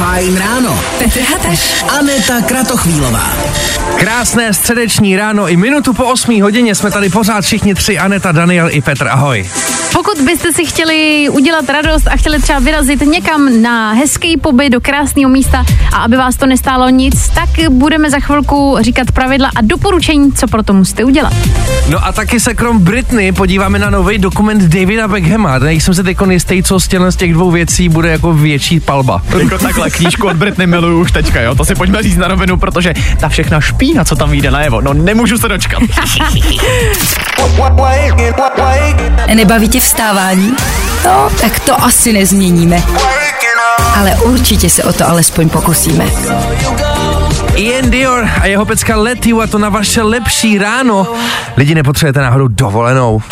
Fajn 0.00 0.36
ráno. 0.36 0.80
Petr 0.98 1.20
Hataš. 1.20 1.84
Aneta 1.98 2.40
Kratochvílová. 2.40 3.36
Krásné 3.96 4.54
středeční 4.54 5.16
ráno, 5.16 5.48
i 5.48 5.56
minutu 5.56 5.92
po 5.92 6.04
8 6.04 6.42
hodině 6.42 6.74
jsme 6.74 6.90
tady 6.90 7.08
pořád 7.08 7.40
všichni 7.40 7.74
tři, 7.74 7.98
Aneta, 7.98 8.32
Daniel 8.32 8.68
i 8.70 8.80
Petr, 8.80 9.08
ahoj. 9.08 9.50
Pokud 9.92 10.20
byste 10.20 10.52
si 10.52 10.64
chtěli 10.64 11.28
udělat 11.30 11.70
radost 11.70 12.08
a 12.08 12.16
chtěli 12.16 12.42
třeba 12.42 12.58
vyrazit 12.58 13.00
někam 13.00 13.62
na 13.62 13.92
hezký 13.92 14.36
pobyt 14.36 14.70
do 14.70 14.80
krásného 14.80 15.30
místa 15.30 15.64
a 15.92 15.96
aby 15.96 16.16
vás 16.16 16.36
to 16.36 16.46
nestálo 16.46 16.88
nic, 16.88 17.28
tak 17.28 17.48
budeme 17.70 18.10
za 18.10 18.20
chvilku 18.20 18.76
říkat 18.80 19.12
pravidla 19.12 19.50
a 19.56 19.60
doporučení, 19.62 20.32
co 20.32 20.46
pro 20.46 20.62
to 20.62 20.72
musíte 20.72 21.04
udělat. 21.04 21.32
No 21.88 22.06
a 22.06 22.12
taky 22.12 22.40
se 22.40 22.54
krom 22.54 22.78
Britney 22.78 23.32
podíváme 23.32 23.78
na 23.78 23.90
nový 23.90 24.18
dokument 24.18 24.62
Davida 24.62 25.08
Beckhama. 25.08 25.58
Nejsem 25.58 25.94
se 25.94 26.02
teď 26.02 26.16
jistý, 26.30 26.62
co 26.62 26.80
z 26.80 26.88
těch 27.16 27.32
dvou 27.32 27.50
věcí 27.50 27.88
bude 27.88 28.10
jako 28.10 28.34
větší 28.34 28.80
palba. 28.80 29.22
Jako 29.38 29.58
takhle 29.58 29.89
knížku 29.90 30.26
od 30.26 30.36
Britney 30.36 30.66
miluju 30.66 31.00
už 31.00 31.12
teďka, 31.12 31.40
jo, 31.40 31.54
to 31.54 31.64
si 31.64 31.74
pojďme 31.74 32.02
říct 32.02 32.16
na 32.16 32.28
rovinu, 32.28 32.56
protože 32.56 32.94
ta 33.20 33.28
všechna 33.28 33.60
špína, 33.60 34.04
co 34.04 34.16
tam 34.16 34.30
vyjde 34.30 34.50
najevo, 34.50 34.80
no 34.80 34.92
nemůžu 34.92 35.38
se 35.38 35.48
dočkat. 35.48 35.82
Nebaví 39.34 39.68
tě 39.68 39.80
vstávání? 39.80 40.56
No, 41.04 41.30
tak 41.40 41.60
to 41.60 41.84
asi 41.84 42.12
nezměníme. 42.12 42.82
Ale 43.96 44.14
určitě 44.14 44.70
se 44.70 44.84
o 44.84 44.92
to 44.92 45.08
alespoň 45.08 45.48
pokusíme. 45.48 46.04
Ian 47.54 47.90
Dior 47.90 48.28
a 48.40 48.46
jeho 48.46 48.66
pecka 48.66 48.96
Let 48.96 49.26
You 49.26 49.40
a 49.40 49.46
to 49.46 49.58
na 49.58 49.68
vaše 49.68 50.02
lepší 50.02 50.58
ráno. 50.58 51.06
Lidi, 51.56 51.74
nepotřebujete 51.74 52.20
náhodou 52.20 52.48
dovolenou. 52.48 53.22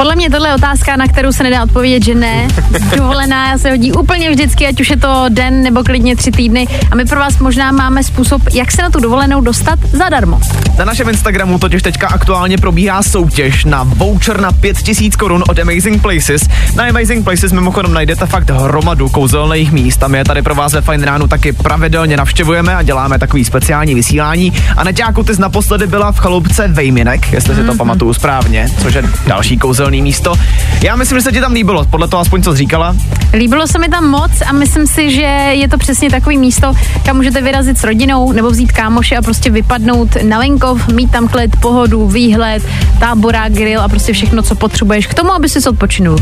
Podle 0.00 0.16
mě 0.16 0.30
tohle 0.30 0.48
je 0.48 0.54
otázka, 0.54 0.96
na 0.96 1.06
kterou 1.06 1.32
se 1.32 1.42
nedá 1.42 1.62
odpovědět, 1.62 2.04
že 2.04 2.14
ne. 2.14 2.48
Dovolená 2.96 3.58
se 3.58 3.70
hodí 3.70 3.92
úplně 3.92 4.30
vždycky, 4.30 4.66
ať 4.66 4.80
už 4.80 4.90
je 4.90 4.96
to 4.96 5.24
den 5.28 5.62
nebo 5.62 5.84
klidně 5.84 6.16
tři 6.16 6.30
týdny. 6.30 6.66
A 6.90 6.94
my 6.94 7.04
pro 7.04 7.20
vás 7.20 7.38
možná 7.38 7.72
máme 7.72 8.04
způsob, 8.04 8.42
jak 8.52 8.72
se 8.72 8.82
na 8.82 8.90
tu 8.90 9.00
dovolenou 9.00 9.40
dostat 9.40 9.78
zadarmo. 9.92 10.40
Na 10.78 10.84
našem 10.84 11.08
Instagramu 11.08 11.58
totiž 11.58 11.82
teďka 11.82 12.08
aktuálně 12.08 12.58
probíhá 12.58 13.02
soutěž 13.02 13.64
na 13.64 13.82
voucher 13.82 14.40
na 14.40 14.52
5000 14.52 15.16
korun 15.16 15.44
od 15.48 15.58
Amazing 15.58 16.02
Places. 16.02 16.42
Na 16.76 16.84
Amazing 16.84 17.24
Places 17.24 17.52
mimochodem 17.52 17.92
najdete 17.92 18.26
fakt 18.26 18.50
hromadu 18.50 19.08
kouzelných 19.08 19.72
míst. 19.72 20.02
A 20.02 20.08
my 20.08 20.18
je 20.18 20.24
tady 20.24 20.42
pro 20.42 20.54
vás 20.54 20.72
ve 20.72 20.80
Fine 20.80 21.06
Ránu 21.06 21.28
taky 21.28 21.52
pravidelně 21.52 22.16
navštěvujeme 22.16 22.74
a 22.74 22.82
děláme 22.82 23.18
takový 23.18 23.44
speciální 23.44 23.94
vysílání. 23.94 24.52
A 24.76 24.84
Neťáku, 24.84 25.22
ty 25.22 25.32
naposledy 25.38 25.86
byla 25.86 26.12
v 26.12 26.18
chalupce 26.18 26.68
Vejminek, 26.68 27.32
jestli 27.32 27.54
si 27.54 27.64
to 27.64 27.74
pamatuju 27.74 28.14
správně, 28.14 28.68
což 28.82 28.94
je 28.94 29.02
další 29.26 29.58
kouzelný 29.58 29.89
místo. 29.98 30.34
Já 30.82 30.96
myslím, 30.96 31.18
že 31.18 31.22
se 31.22 31.32
ti 31.32 31.40
tam 31.40 31.52
líbilo, 31.52 31.84
podle 31.84 32.08
toho 32.08 32.20
aspoň 32.20 32.42
co 32.42 32.52
jsi 32.52 32.58
říkala. 32.58 32.96
Líbilo 33.32 33.66
se 33.66 33.78
mi 33.78 33.88
tam 33.88 34.08
moc 34.08 34.30
a 34.46 34.52
myslím 34.52 34.86
si, 34.86 35.10
že 35.10 35.22
je 35.50 35.68
to 35.68 35.78
přesně 35.78 36.10
takový 36.10 36.38
místo, 36.38 36.72
kam 37.04 37.16
můžete 37.16 37.42
vyrazit 37.42 37.78
s 37.78 37.84
rodinou 37.84 38.32
nebo 38.32 38.50
vzít 38.50 38.72
kámoše 38.72 39.16
a 39.16 39.22
prostě 39.22 39.50
vypadnout 39.50 40.16
na 40.22 40.38
venkov, 40.38 40.88
mít 40.88 41.10
tam 41.10 41.28
klid, 41.28 41.56
pohodu, 41.56 42.08
výhled, 42.08 42.62
táborák, 43.00 43.52
grill 43.52 43.80
a 43.80 43.88
prostě 43.88 44.12
všechno, 44.12 44.42
co 44.42 44.54
potřebuješ 44.54 45.06
k 45.06 45.14
tomu, 45.14 45.32
aby 45.32 45.48
si 45.48 45.68
odpočinul. 45.68 46.16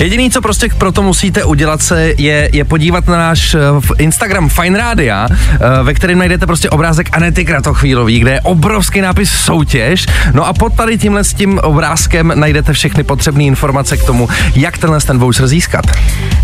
Jediný, 0.00 0.30
co 0.30 0.40
prostě 0.40 0.68
pro 0.78 0.92
to 0.92 1.02
musíte 1.02 1.44
udělat 1.44 1.82
se, 1.82 2.12
je, 2.18 2.50
je 2.52 2.64
podívat 2.64 3.08
na 3.08 3.18
náš 3.18 3.54
eh, 3.54 3.58
v 3.80 3.92
Instagram 3.98 4.48
Fine 4.48 4.78
Rádia, 4.78 5.28
eh, 5.30 5.58
ve 5.82 5.94
kterém 5.94 6.18
najdete 6.18 6.46
prostě 6.46 6.70
obrázek 6.70 7.08
Anety 7.12 7.44
Kratochvílový, 7.44 8.20
kde 8.20 8.30
je 8.30 8.40
obrovský 8.40 9.00
nápis 9.00 9.30
soutěž. 9.30 10.06
No 10.32 10.46
a 10.46 10.52
pod 10.52 10.74
tady 10.74 10.98
tímhle 10.98 11.24
s 11.24 11.34
tím 11.34 11.58
obrázkem 11.58 12.32
najdete 12.34 12.72
všechny 12.72 13.04
potřebné 13.14 13.44
informace 13.44 13.96
k 13.96 14.04
tomu, 14.04 14.28
jak 14.56 14.78
tenhle 14.78 15.00
ten 15.00 15.18
voucher 15.18 15.46
získat. 15.46 15.84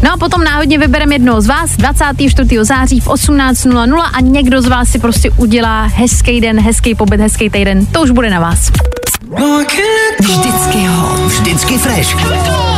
No 0.02 0.12
a 0.12 0.16
potom 0.16 0.44
náhodně 0.44 0.78
vybereme 0.78 1.14
jednoho 1.14 1.40
z 1.40 1.46
vás 1.46 1.76
24. 1.76 2.64
září 2.64 3.00
v 3.00 3.06
18.00 3.06 4.10
a 4.12 4.20
někdo 4.20 4.62
z 4.62 4.66
vás 4.66 4.88
si 4.88 4.98
prostě 4.98 5.30
udělá 5.30 5.86
hezký 5.86 6.40
den, 6.40 6.60
hezký 6.60 6.94
pobyt, 6.94 7.20
hezký 7.20 7.50
týden. 7.50 7.86
To 7.86 8.02
už 8.02 8.10
bude 8.10 8.30
na 8.30 8.40
vás. 8.40 8.70
Vždycky 10.20 10.86
hot, 10.86 11.20
vždycky 11.20 11.78
fresh. 11.78 12.16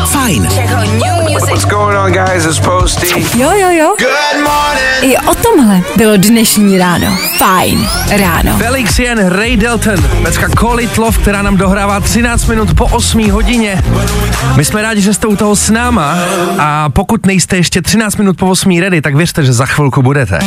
Fajn. 0.06 0.48
What's 1.48 1.64
going 1.64 1.96
on, 1.96 2.12
guys? 2.12 2.46
It's 2.46 2.60
Posty. 2.60 3.06
Jo, 3.38 3.50
jo, 3.52 3.70
jo. 3.70 3.94
Good 3.98 4.44
morning. 4.44 5.02
I 5.02 5.18
o 5.18 5.34
tomhle 5.34 5.80
bylo 5.96 6.16
dnešní 6.16 6.78
ráno. 6.78 7.06
Fajn 7.38 7.88
ráno. 8.10 8.58
Felix 8.58 8.98
Jen, 8.98 9.28
Ray 9.28 9.56
Delton, 9.56 10.02
pecka 10.22 10.48
It 10.80 10.98
Love, 10.98 11.18
která 11.18 11.42
nám 11.42 11.56
dohrává 11.56 12.00
13 12.00 12.46
minut 12.46 12.74
po 12.74 12.84
8 12.84 13.30
hodině. 13.30 13.82
My 14.56 14.64
jsme 14.64 14.82
rádi, 14.82 15.00
že 15.00 15.14
jste 15.14 15.26
u 15.26 15.36
toho 15.36 15.56
s 15.56 15.70
náma 15.70 16.18
a 16.58 16.88
pokud 16.88 17.26
nejste 17.26 17.56
ještě 17.56 17.82
13 17.82 18.16
minut 18.16 18.36
po 18.36 18.46
8 18.46 18.80
ready, 18.80 19.02
tak 19.02 19.14
věřte, 19.14 19.44
že 19.44 19.52
za 19.52 19.66
chvilku 19.66 20.02
budete. 20.02 20.38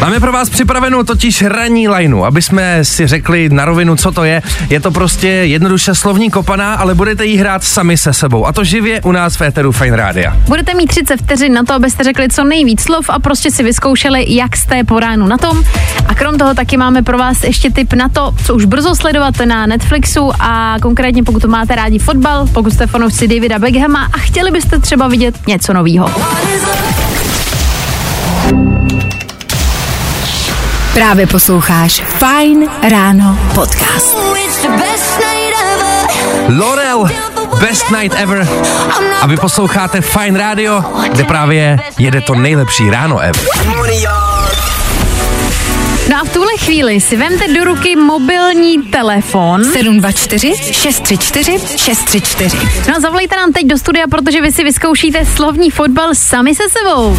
Máme 0.00 0.20
pro 0.20 0.32
vás 0.32 0.50
připravenou 0.50 1.02
totiž 1.02 1.42
ranní 1.42 1.88
lineu, 1.88 2.24
aby 2.24 2.42
jsme 2.42 2.84
si 2.84 3.06
řekli 3.06 3.48
na 3.48 3.64
rovinu, 3.64 3.96
co 3.96 4.12
to 4.12 4.24
je. 4.24 4.42
Je 4.70 4.80
to 4.80 4.90
prostě 4.90 5.28
jednoduše 5.28 5.94
slovní 5.94 6.30
kopaná, 6.30 6.74
ale 6.74 6.94
budete 6.94 7.24
jí 7.24 7.36
hrát 7.36 7.64
sami 7.64 7.98
se 7.98 8.12
sebou. 8.12 8.46
A 8.46 8.52
to 8.52 8.64
živě 8.64 9.00
u 9.00 9.12
nás 9.12 9.36
v 9.36 9.42
Eteru 9.42 9.72
Fine 9.72 9.96
Rádia. 9.96 10.36
Budete 10.48 10.74
mít 10.74 10.86
30 10.86 11.16
vteřin 11.16 11.54
na 11.54 11.64
to, 11.64 11.74
abyste 11.74 12.04
řekli 12.04 12.28
co 12.28 12.44
nejvíc 12.44 12.80
slov 12.80 13.10
a 13.10 13.18
prostě 13.18 13.50
si 13.50 13.62
vyzkoušeli, 13.62 14.34
jak 14.34 14.56
jste 14.56 14.84
po 14.84 15.00
ránu 15.00 15.26
na 15.26 15.38
tom. 15.38 15.64
A 16.08 16.14
krom 16.14 16.38
toho 16.38 16.54
taky 16.54 16.76
máme 16.76 17.02
pro 17.02 17.18
vás 17.18 17.44
ještě 17.44 17.70
tip 17.70 17.92
na 17.92 18.08
to, 18.08 18.34
co 18.46 18.54
už 18.54 18.64
brzo 18.64 18.94
sledovat 18.94 19.34
na 19.44 19.66
Netflixu 19.66 20.32
a 20.40 20.76
konkrétně 20.82 21.22
pokud 21.22 21.42
to 21.42 21.48
máte 21.48 21.76
rádi 21.76 21.98
fotbal, 21.98 22.46
pokud 22.52 22.72
jste 22.72 22.86
fanoušci 22.86 23.28
Davida 23.28 23.58
Beckhama 23.58 24.08
a 24.12 24.18
chtěli 24.18 24.50
byste 24.50 24.78
třeba 24.78 25.08
vidět 25.08 25.46
něco 25.46 25.72
nového. 25.72 26.10
Právě 30.94 31.26
posloucháš 31.26 32.00
Fajn 32.00 32.68
ráno 32.90 33.38
podcast. 33.54 34.16
Lorel, 36.58 37.04
Best 37.60 37.90
Night 37.90 38.20
Ever. 38.20 38.48
A 39.20 39.26
vy 39.26 39.36
posloucháte 39.36 40.00
Fine 40.00 40.38
Radio, 40.38 40.84
kde 41.12 41.24
právě 41.24 41.78
jede 41.98 42.20
to 42.20 42.34
nejlepší 42.34 42.90
ráno 42.90 43.18
ever. 43.18 43.44
No 46.10 46.16
a 46.20 46.24
v 46.24 46.32
tuhle 46.32 46.52
chvíli 46.58 47.00
si 47.00 47.16
vemte 47.16 47.48
do 47.48 47.64
ruky 47.64 47.96
mobilní 47.96 48.82
telefon. 48.82 49.64
724 49.64 50.54
634 50.56 51.58
634. 51.76 52.56
No 52.88 52.96
a 52.96 53.00
zavolejte 53.00 53.36
nám 53.36 53.52
teď 53.52 53.66
do 53.66 53.78
studia, 53.78 54.04
protože 54.10 54.40
vy 54.40 54.52
si 54.52 54.64
vyzkoušíte 54.64 55.24
slovní 55.24 55.70
fotbal 55.70 56.14
sami 56.14 56.54
se 56.54 56.62
sebou. 56.78 57.16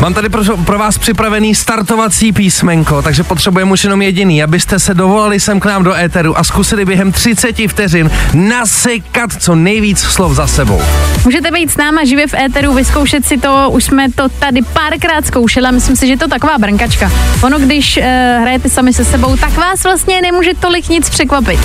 Mám 0.00 0.14
tady 0.14 0.28
pro, 0.28 0.56
pro 0.56 0.78
vás 0.78 0.98
připravený 0.98 1.54
startovací 1.54 2.32
písmenko, 2.32 3.02
takže 3.02 3.22
potřebujeme 3.22 3.72
už 3.72 3.84
jenom 3.84 4.02
jediný, 4.02 4.42
abyste 4.42 4.78
se 4.78 4.94
dovolali 4.94 5.40
sem 5.40 5.60
k 5.60 5.64
nám 5.64 5.82
do 5.82 5.94
éteru 5.94 6.38
a 6.38 6.44
zkusili 6.44 6.84
během 6.84 7.12
30 7.12 7.56
vteřin 7.68 8.10
nasekat 8.34 9.30
co 9.38 9.54
nejvíc 9.54 9.98
slov 9.98 10.32
za 10.32 10.46
sebou. 10.46 10.82
Můžete 11.24 11.50
být 11.50 11.70
s 11.70 11.76
náma 11.76 12.04
živě 12.04 12.26
v 12.26 12.34
éteru, 12.34 12.74
vyzkoušet 12.74 13.26
si 13.26 13.38
to, 13.38 13.70
už 13.70 13.84
jsme 13.84 14.12
to 14.12 14.28
tady 14.28 14.62
párkrát 14.62 15.26
zkoušeli 15.26 15.66
a 15.66 15.70
myslím 15.70 15.96
si, 15.96 16.06
že 16.06 16.12
je 16.12 16.18
to 16.18 16.28
taková 16.28 16.58
brnkačka. 16.58 17.12
Ono, 17.42 17.58
když 17.58 17.79
uh, 17.96 18.04
hrajete 18.42 18.68
sami 18.68 18.92
se 18.92 19.04
sebou, 19.04 19.36
tak 19.36 19.56
vás 19.56 19.84
vlastně 19.84 20.22
nemůže 20.22 20.50
tolik 20.60 20.88
nic 20.88 21.10
překvapit. 21.10 21.60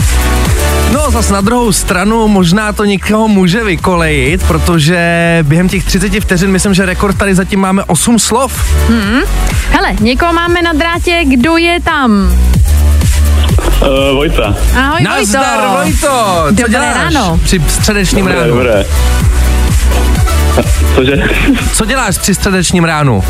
No 0.94 1.12
zas 1.12 1.30
na 1.30 1.42
druhou 1.42 1.72
stranu 1.72 2.28
možná 2.28 2.74
to 2.74 2.86
někoho 2.86 3.28
může 3.28 3.64
vykolejit, 3.64 4.44
protože 4.48 5.00
během 5.44 5.70
těch 5.70 5.84
30 5.84 6.20
vteřin 6.20 6.52
myslím, 6.52 6.74
že 6.74 6.86
rekord 6.86 7.18
tady 7.18 7.36
zatím 7.36 7.60
máme 7.60 7.84
8 7.84 8.20
slov. 8.20 8.74
Hmm. 8.90 9.22
Hele, 9.72 9.94
někoho 10.00 10.34
máme 10.34 10.62
na 10.62 10.74
drátě, 10.74 11.22
kdo 11.26 11.58
je 11.58 11.80
tam? 11.82 12.38
Uh, 13.82 14.16
Vojta. 14.16 14.56
Ahoj, 14.78 15.02
Nazdar, 15.04 15.68
Vojto. 15.68 15.78
Vojto! 15.78 16.08
Co 16.48 16.52
Dobré 16.52 16.70
děláš 16.70 16.96
ráno. 17.14 17.40
při 17.44 17.62
středečním 17.68 18.26
Dobré, 18.26 18.40
ránu? 18.42 18.54
dobré. 18.54 18.86
Cože? 20.96 21.24
Co 21.74 21.86
děláš 21.86 22.18
při 22.18 22.36
středečním 22.36 22.84
ránu? 22.84 23.24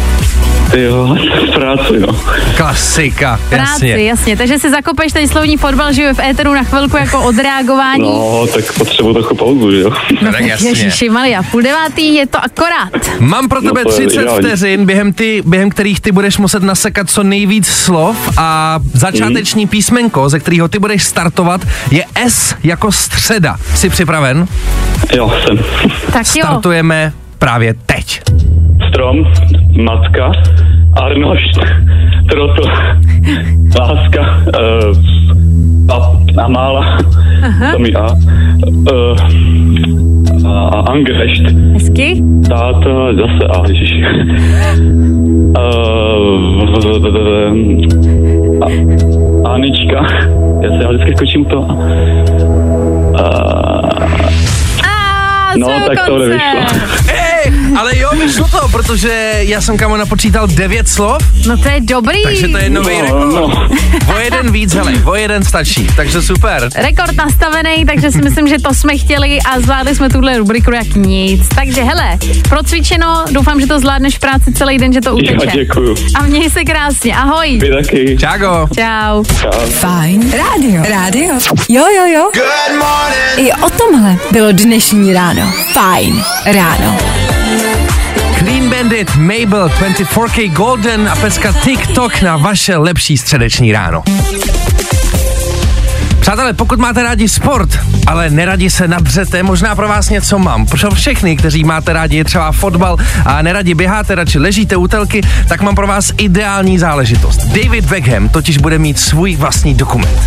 Jo, 0.78 1.18
práci, 1.56 2.00
no. 2.00 2.20
Klasika, 2.58 3.40
Práci, 3.50 3.88
jasně. 3.88 4.04
jasně. 4.04 4.38
Takže 4.38 4.60
si 4.60 4.70
zakopeš 4.72 5.12
ten 5.14 5.28
slovní 5.28 5.58
fotbal 5.58 5.94
živě 5.94 6.14
v 6.14 6.20
éteru 6.20 6.54
na 6.54 6.64
chvilku 6.64 6.98
jako 6.98 7.22
odreagování. 7.24 8.04
No, 8.10 8.48
tak 8.54 8.74
potřebuji 8.74 9.14
trochu 9.14 9.36
pauzu, 9.36 9.72
jo. 9.72 9.92
No, 10.22 10.32
tak 10.32 10.42
jasně. 10.42 10.70
Ježiši 10.70 11.10
Maria, 11.10 11.44
půl 11.44 11.62
devátý 11.62 12.16
je 12.16 12.28
to 12.28 12.38
akorát. 12.44 13.20
Mám 13.20 13.50
pro 13.50 13.62
No 13.62 13.70
tebe 13.72 13.82
je 13.82 13.86
30 13.86 14.20
ideální. 14.22 14.40
vteřin, 14.40 14.86
během, 14.86 15.14
ty, 15.14 15.44
během 15.46 15.70
kterých 15.70 16.00
ty 16.02 16.12
budeš 16.12 16.38
muset 16.38 16.64
nasekat 16.64 17.10
co 17.10 17.24
nejvíc 17.24 17.68
slov 17.68 18.18
a 18.38 18.80
začáteční 18.94 19.64
Mhm. 19.66 19.70
písmenko, 19.70 20.30
ze 20.30 20.40
kterého 20.40 20.68
ty 20.68 20.80
budeš 20.80 21.04
startovat, 21.04 21.62
je 21.92 22.06
S 22.16 22.56
jako 22.64 22.92
středa. 22.92 23.56
Jsi 23.76 23.90
připraven? 23.90 24.48
Jo, 25.16 25.34
jsem. 25.46 25.58
Tak 26.14 26.26
jo. 26.36 26.46
Startujeme 26.46 27.14
právě 27.40 27.74
teď. 27.86 28.22
Strom, 28.90 29.18
matka, 29.84 30.32
Arnošt, 30.94 31.60
Troto, 32.30 32.62
Láska, 33.80 34.22
uh, 34.22 34.98
a, 35.96 36.12
a 36.44 36.48
mála, 36.48 36.98
to 37.72 37.80
mi 37.80 37.94
a, 37.94 38.08
uh, 38.68 39.18
a, 40.48 40.68
a 40.68 40.80
Angešt, 40.92 41.44
Hezky. 41.74 42.24
táta, 42.50 43.14
zase 43.14 43.48
a, 43.50 43.68
ježiši. 43.68 44.04
Uh, 45.58 45.76
a, 48.66 48.68
Anička, 49.54 50.06
já 50.62 50.70
se 50.70 50.84
já 50.84 50.90
vždycky 50.92 51.16
skočím 51.16 51.46
to. 51.46 51.60
Uh, 51.60 51.76
A 54.84 55.54
no, 55.58 55.68
tak 55.88 56.06
to 56.06 56.12
konce. 56.12 56.28
nevyšlo. 56.28 56.62
Ale 57.78 57.98
jo, 57.98 58.10
vyšlo 58.20 58.48
to, 58.48 58.68
protože 58.72 59.34
já 59.38 59.62
jsem 59.62 59.78
kamo 59.78 59.98
napočítal 59.98 60.48
9 60.48 60.88
slov, 60.90 61.18
No 61.48 61.58
to 61.58 61.70
je 61.70 61.80
dobrý. 61.82 62.24
takže 62.24 62.48
to 62.48 62.58
je 62.58 62.70
nový 62.70 62.96
No, 62.98 63.02
rekord. 63.06 63.34
no. 63.34 63.68
O 64.16 64.18
jeden 64.20 64.52
víc, 64.52 64.74
hele, 64.74 64.94
o 65.06 65.16
jeden 65.16 65.44
stačí, 65.44 65.88
takže 65.96 66.22
super. 66.22 66.70
Rekord 66.76 67.16
nastavený, 67.16 67.86
takže 67.86 68.12
si 68.12 68.22
myslím, 68.22 68.48
že 68.48 68.56
to 68.60 68.74
jsme 68.74 68.98
chtěli 68.98 69.40
a 69.42 69.60
zvládli 69.60 69.96
jsme 69.96 70.10
tuhle 70.10 70.38
rubriku 70.38 70.72
jak 70.72 70.96
nic. 70.96 71.48
Takže 71.56 71.84
hele, 71.84 72.18
procvičeno, 72.50 73.26
doufám, 73.32 73.62
že 73.62 73.68
to 73.68 73.80
zvládneš 73.80 74.16
v 74.16 74.20
práci 74.20 74.54
celý 74.54 74.78
den, 74.78 74.94
že 74.94 75.02
to 75.02 75.16
uteče. 75.16 75.48
děkuju. 75.54 75.96
A 76.16 76.24
měj 76.24 76.50
se 76.50 76.64
krásně, 76.64 77.16
ahoj. 77.16 77.58
Vy 77.62 77.70
taky. 77.70 78.18
Čágo. 78.20 78.68
Čau. 78.76 79.24
Fajn 79.70 80.32
rádio. 80.32 80.84
Rádio. 80.90 81.34
Jo, 81.70 81.86
jo, 81.98 82.06
jo. 82.14 82.30
Good 82.34 82.78
morning. 82.80 83.50
I 83.50 83.54
o 83.54 83.70
tomhle 83.70 84.16
bylo 84.32 84.52
dnešní 84.52 85.14
ráno. 85.14 85.52
Fajn 85.74 86.24
ráno. 86.46 86.98
Bandit, 88.86 89.16
Mabel, 89.16 89.68
24K 89.68 90.54
Golden 90.54 91.10
a 91.10 91.16
pecka 91.16 91.52
TikTok 91.52 92.22
na 92.22 92.38
vaše 92.38 92.78
lepší 92.78 93.18
středeční 93.18 93.72
ráno. 93.72 94.04
Přátelé, 96.20 96.54
pokud 96.54 96.80
máte 96.80 97.04
rádi 97.04 97.30
sport, 97.30 97.70
ale 98.08 98.30
neradi 98.30 98.70
se 98.70 98.88
nadřete, 98.88 99.44
možná 99.44 99.76
pro 99.76 99.88
vás 99.88 100.10
něco 100.10 100.40
mám. 100.40 100.66
Pro 100.66 100.92
všechny, 100.92 101.38
kteří 101.38 101.64
máte 101.64 101.94
rádi 101.94 102.24
třeba 102.24 102.52
fotbal 102.52 102.98
a 103.26 103.42
neradi 103.42 103.74
běháte, 103.74 104.16
radši 104.16 104.40
ležíte 104.40 104.76
u 104.76 104.88
telky, 104.88 105.22
tak 105.48 105.62
mám 105.62 105.76
pro 105.76 105.88
vás 105.88 106.12
ideální 106.18 106.80
záležitost. 106.80 107.38
David 107.38 107.86
Beckham 107.86 108.30
totiž 108.30 108.58
bude 108.58 108.80
mít 108.80 109.00
svůj 109.00 109.36
vlastní 109.36 109.74
dokument. 109.74 110.20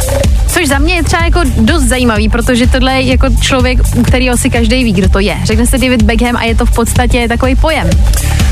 Což 0.48 0.68
za 0.68 0.78
mě 0.78 0.94
je 0.94 1.02
třeba 1.02 1.24
jako 1.24 1.40
dost 1.56 1.82
zajímavý, 1.82 2.28
protože 2.28 2.66
tohle 2.66 2.92
je 2.92 3.02
jako 3.02 3.26
člověk, 3.40 3.78
u 3.96 4.02
kterého 4.02 4.36
si 4.36 4.50
každý 4.50 4.84
ví, 4.84 4.92
kdo 4.92 5.08
to 5.08 5.18
je. 5.18 5.36
Řekne 5.44 5.66
se 5.66 5.78
David 5.78 6.02
Beckham 6.02 6.36
a 6.36 6.44
je 6.44 6.54
to 6.54 6.66
v 6.66 6.70
podstatě 6.70 7.28
takový 7.28 7.56
pojem. 7.56 7.90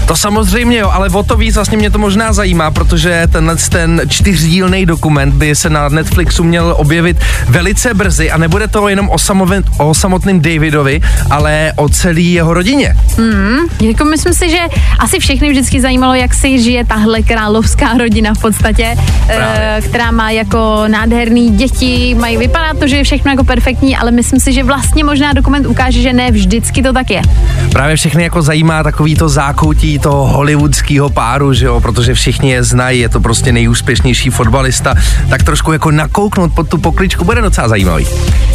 To 0.07 0.17
samozřejmě 0.17 0.79
jo, 0.79 0.91
ale 0.93 1.09
o 1.11 1.23
to 1.23 1.37
víc 1.37 1.55
vlastně 1.55 1.79
mě 1.79 1.91
to 1.91 1.99
možná 1.99 2.33
zajímá, 2.33 2.71
protože 2.71 3.23
tenhle 3.33 3.57
ten 3.57 4.03
čtyřdílný 4.09 4.87
dokument 4.87 5.35
by 5.35 5.55
se 5.55 5.71
na 5.71 5.89
Netflixu 5.89 6.45
měl 6.45 6.75
objevit 6.79 7.17
velice 7.49 7.95
brzy 7.95 8.31
a 8.31 8.37
nebude 8.37 8.69
to 8.69 8.89
jenom 8.89 9.11
o, 9.11 9.19
samoven, 9.19 9.65
o 9.79 9.95
samotném 9.95 10.41
Davidovi, 10.41 11.01
ale 11.31 11.73
o 11.77 11.89
celé 11.89 12.21
jeho 12.21 12.55
rodině. 12.55 12.97
Mm, 13.19 13.59
jako 13.81 14.05
myslím 14.05 14.35
si, 14.35 14.51
že 14.51 14.59
asi 14.99 15.19
všechny 15.19 15.51
vždycky 15.51 15.81
zajímalo, 15.81 16.15
jak 16.15 16.35
si 16.35 16.63
žije 16.63 16.85
tahle 16.85 17.23
královská 17.23 17.99
rodina 17.99 18.35
v 18.35 18.41
podstatě, 18.41 18.97
e, 19.29 19.81
která 19.85 20.11
má 20.11 20.31
jako 20.31 20.85
nádherný 20.89 21.51
děti, 21.51 21.86
mají, 22.15 22.37
vypadá 22.37 22.75
to, 22.75 22.89
že 22.89 22.97
je 22.97 23.05
všechno 23.05 23.31
jako 23.31 23.45
perfektní, 23.45 23.97
ale 23.97 24.11
myslím 24.11 24.41
si, 24.41 24.53
že 24.53 24.65
vlastně 24.65 25.05
možná 25.05 25.33
dokument 25.33 25.67
ukáže, 25.67 26.01
že 26.01 26.13
ne 26.13 26.31
vždycky 26.31 26.83
to 26.83 26.93
tak 26.93 27.11
je. 27.11 27.23
Právě 27.73 27.97
všechny 27.97 28.23
jako 28.23 28.43
zajímá 28.43 28.83
takový 28.83 29.15
to 29.15 29.29
zákoutí 29.29 29.99
toho 29.99 30.27
hollywoodského 30.27 31.11
páru, 31.11 31.53
že 31.53 31.67
jo, 31.67 31.81
protože 31.81 32.15
všichni 32.15 32.51
je 32.51 32.63
znají, 32.63 33.01
je 33.01 33.09
to 33.09 33.21
prostě 33.21 33.53
nejúspěšnější 33.53 34.31
fotbalista, 34.31 34.95
tak 35.31 35.43
trošku 35.43 35.73
jako 35.73 35.91
nakouknout 35.91 36.55
pod 36.55 36.69
tu 36.69 36.79
pokličku 36.79 37.25
bude 37.25 37.41
docela 37.41 37.69
zajímavý. 37.69 38.07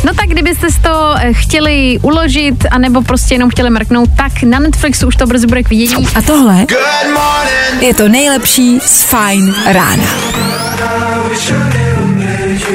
No 0.05 0.13
tak 0.13 0.25
kdybyste 0.25 0.71
si 0.71 0.81
to 0.81 1.15
eh, 1.17 1.33
chtěli 1.33 1.99
uložit, 2.01 2.65
anebo 2.71 3.01
prostě 3.01 3.35
jenom 3.35 3.49
chtěli 3.49 3.69
mrknout, 3.69 4.09
tak 4.15 4.43
na 4.43 4.59
Netflixu 4.59 5.07
už 5.07 5.15
to 5.15 5.25
brzy 5.25 5.47
bude 5.47 5.63
k 5.63 5.69
vidění. 5.69 6.07
A 6.15 6.21
tohle 6.21 6.65
je 7.81 7.93
to 7.93 8.07
nejlepší 8.07 8.79
z 8.79 9.03
Fine 9.03 9.53
rána. 9.73 10.03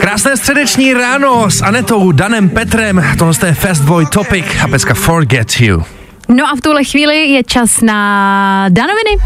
Krásné 0.00 0.36
středeční 0.36 0.94
ráno 0.94 1.50
s 1.50 1.62
Anetou, 1.62 2.12
Danem, 2.12 2.48
Petrem, 2.48 3.04
tohle 3.18 3.34
je 3.46 3.54
Fast 3.54 3.82
Boy 3.82 4.06
Topic 4.06 4.46
a 4.64 4.68
peska 4.68 4.94
Forget 4.94 5.60
You. 5.60 5.82
No 6.28 6.44
a 6.44 6.56
v 6.56 6.60
tuhle 6.60 6.84
chvíli 6.84 7.26
je 7.26 7.44
čas 7.44 7.80
na 7.80 8.68
Danoviny. 8.68 9.16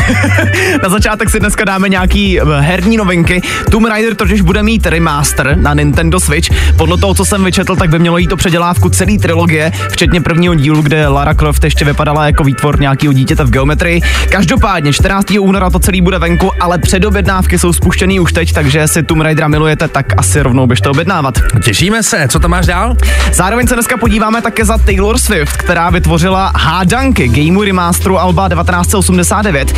Na 0.82 0.88
začátek 0.88 1.30
si 1.30 1.40
dneska 1.40 1.64
dáme 1.64 1.88
nějaký 1.88 2.40
eh, 2.40 2.44
herní 2.60 2.96
novinky. 2.96 3.42
Tomb 3.70 3.86
Raider 3.86 4.14
totiž 4.14 4.40
bude 4.40 4.62
mít 4.62 4.86
remaster 4.86 5.56
na 5.56 5.74
Nintendo 5.74 6.20
Switch. 6.20 6.48
Podle 6.76 6.98
toho, 6.98 7.14
co 7.14 7.24
jsem 7.24 7.44
vyčetl, 7.44 7.76
tak 7.76 7.90
by 7.90 7.98
mělo 7.98 8.18
jít 8.18 8.32
o 8.32 8.36
předělávku 8.36 8.88
celé 8.88 9.18
trilogie, 9.18 9.72
včetně 9.90 10.20
prvního 10.20 10.54
dílu, 10.54 10.82
kde 10.82 11.08
Lara 11.08 11.34
Croft 11.34 11.64
ještě 11.64 11.84
vypadala 11.84 12.26
jako 12.26 12.44
výtvor 12.44 12.80
nějakého 12.80 13.12
dítěte 13.12 13.44
v 13.44 13.50
geometrii. 13.50 14.00
Každopádně 14.30 14.92
14. 14.92 15.26
února 15.40 15.70
to 15.70 15.78
celý 15.78 16.00
bude 16.00 16.18
venku, 16.18 16.50
ale 16.60 16.78
předobjednávky 16.78 17.58
jsou 17.58 17.72
spuštěný 17.72 18.20
už 18.20 18.32
teď, 18.32 18.52
takže 18.52 18.88
si 18.88 19.02
Tomb 19.02 19.22
Raidera 19.22 19.48
milujete, 19.48 19.88
tak 19.88 20.06
asi 20.16 20.42
rovnou 20.42 20.66
běžte 20.66 20.88
objednávat. 20.88 21.38
Těšíme 21.64 22.02
se, 22.02 22.28
co 22.28 22.38
tam 22.38 22.50
máš 22.50 22.66
dál? 22.66 22.96
Zároveň 23.32 23.66
se 23.66 23.74
dneska 23.74 23.96
podíváme 23.96 24.42
také 24.42 24.64
za 24.64 24.78
Taylor 24.78 25.18
Swift, 25.18 25.56
která 25.56 25.90
vytvořila 25.90 26.52
hádanky 26.56 27.28
gameu 27.28 27.62
remasteru 27.62 28.18
Alba 28.18 28.48
1989. 28.48 29.74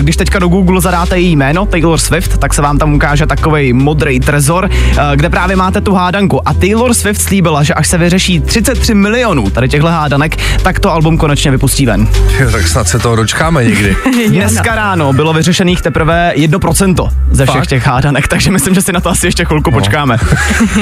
Když 0.00 0.16
teďka 0.16 0.38
do 0.38 0.48
Google 0.48 0.80
zadáte 0.80 1.20
její 1.20 1.36
jméno 1.36 1.66
Taylor 1.66 1.98
Swift, 1.98 2.38
tak 2.38 2.54
se 2.54 2.62
vám 2.62 2.78
tam 2.78 2.94
ukáže 2.94 3.26
takový 3.26 3.72
modrý 3.72 4.20
trezor, 4.20 4.64
uh, 4.64 4.98
kde 5.14 5.30
právě 5.30 5.56
máte 5.56 5.80
tu 5.80 5.94
hádanku. 5.94 6.48
A 6.48 6.54
Taylor 6.54 6.94
Swift 6.94 7.22
slíbila, 7.22 7.62
že 7.62 7.74
až 7.74 7.88
se 7.88 7.98
vyřeší 7.98 8.40
33 8.40 8.94
milionů 8.94 9.50
tady 9.50 9.68
těchto 9.68 9.86
hádanek, 9.86 10.36
tak 10.62 10.78
to 10.78 10.92
album 10.92 11.18
konečně 11.18 11.50
vypustí 11.50 11.86
ven. 11.86 12.08
Jo, 12.40 12.50
tak 12.50 12.68
snad 12.68 12.88
se 12.88 12.98
toho 12.98 13.16
dočkáme 13.16 13.64
někdy. 13.64 13.96
Dneska 14.28 14.74
ráno 14.74 15.12
bylo 15.12 15.32
vyřešených 15.32 15.82
teprve 15.82 16.32
1% 16.36 17.10
ze 17.30 17.46
všech 17.46 17.56
Fakt? 17.56 17.68
těch 17.68 17.86
hádanek, 17.86 18.28
takže 18.28 18.50
myslím, 18.50 18.74
že 18.74 18.82
si 18.82 18.92
na 18.92 19.00
to 19.00 19.10
asi 19.10 19.26
ještě 19.26 19.44
chvilku 19.44 19.70
no. 19.70 19.78
počkáme. 19.78 20.16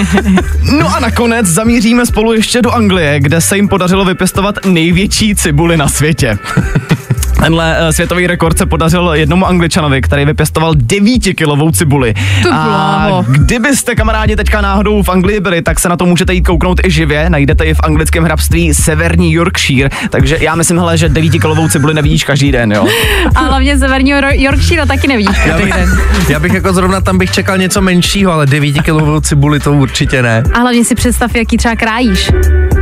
no 0.78 0.96
a 0.96 1.00
nakonec 1.00 1.46
zamíříme 1.46 2.07
spolu 2.07 2.33
ještě 2.33 2.62
do 2.62 2.70
Anglie, 2.70 3.20
kde 3.20 3.40
se 3.40 3.57
jim 3.57 3.68
podařilo 3.68 4.05
vypěstovat 4.05 4.55
největší 4.64 5.35
cibuli 5.35 5.76
na 5.76 5.88
světě. 5.88 6.38
Tenhle 7.42 7.76
uh, 7.85 7.88
světový 7.90 8.26
rekord 8.26 8.59
se 8.59 8.66
podařil 8.66 9.11
jednomu 9.14 9.46
angličanovi, 9.46 10.00
který 10.00 10.24
vypěstoval 10.24 10.72
9-kilovou 10.74 11.70
cibuli. 11.72 12.14
To 12.42 12.48
A 12.52 12.64
bláho. 12.66 13.24
kdybyste 13.28 13.94
kamarádi 13.94 14.37
teďka 14.37 14.61
náhodou 14.61 15.02
v 15.02 15.09
Anglii 15.09 15.40
byli, 15.40 15.62
tak 15.62 15.81
se 15.81 15.88
na 15.88 15.96
to 15.96 16.07
můžete 16.07 16.35
jít 16.35 16.42
kouknout 16.42 16.81
i 16.85 16.90
živě. 16.90 17.31
Najdete 17.31 17.66
ji 17.66 17.74
v 17.74 17.81
anglickém 17.83 18.24
hrabství 18.24 18.74
Severní 18.74 19.33
Yorkshire. 19.33 19.90
Takže 20.11 20.38
já 20.40 20.55
myslím, 20.55 20.78
hele, 20.78 20.98
že 20.98 21.09
9-kilovou 21.09 21.68
cibuli 21.70 21.94
nevidíš 21.94 22.24
každý 22.24 22.52
den, 22.52 22.72
jo. 22.72 22.87
A 23.35 23.40
hlavně 23.40 23.78
severního 23.78 24.20
Ro- 24.20 24.40
Yorkshire 24.42 24.87
taky 24.87 25.09
nevidíš 25.09 25.37
Já 25.38 25.44
každý 25.44 25.64
bych, 25.64 25.74
den. 25.74 25.98
já 26.28 26.40
bych 26.40 26.52
jako 26.55 26.72
zrovna 26.72 27.00
tam 27.00 27.18
bych 27.18 27.31
čekal 27.31 27.59
něco 27.59 27.81
menšího, 27.83 28.33
ale 28.33 28.46
9 28.46 28.83
kilovou 28.83 29.20
cibuli 29.20 29.61
to 29.61 29.72
určitě 29.72 30.22
ne. 30.22 30.42
A 30.55 30.59
hlavně 30.59 30.85
si 30.85 30.94
představ, 30.94 31.35
jaký 31.35 31.57
třeba 31.57 31.76
krájíš. 31.76 32.31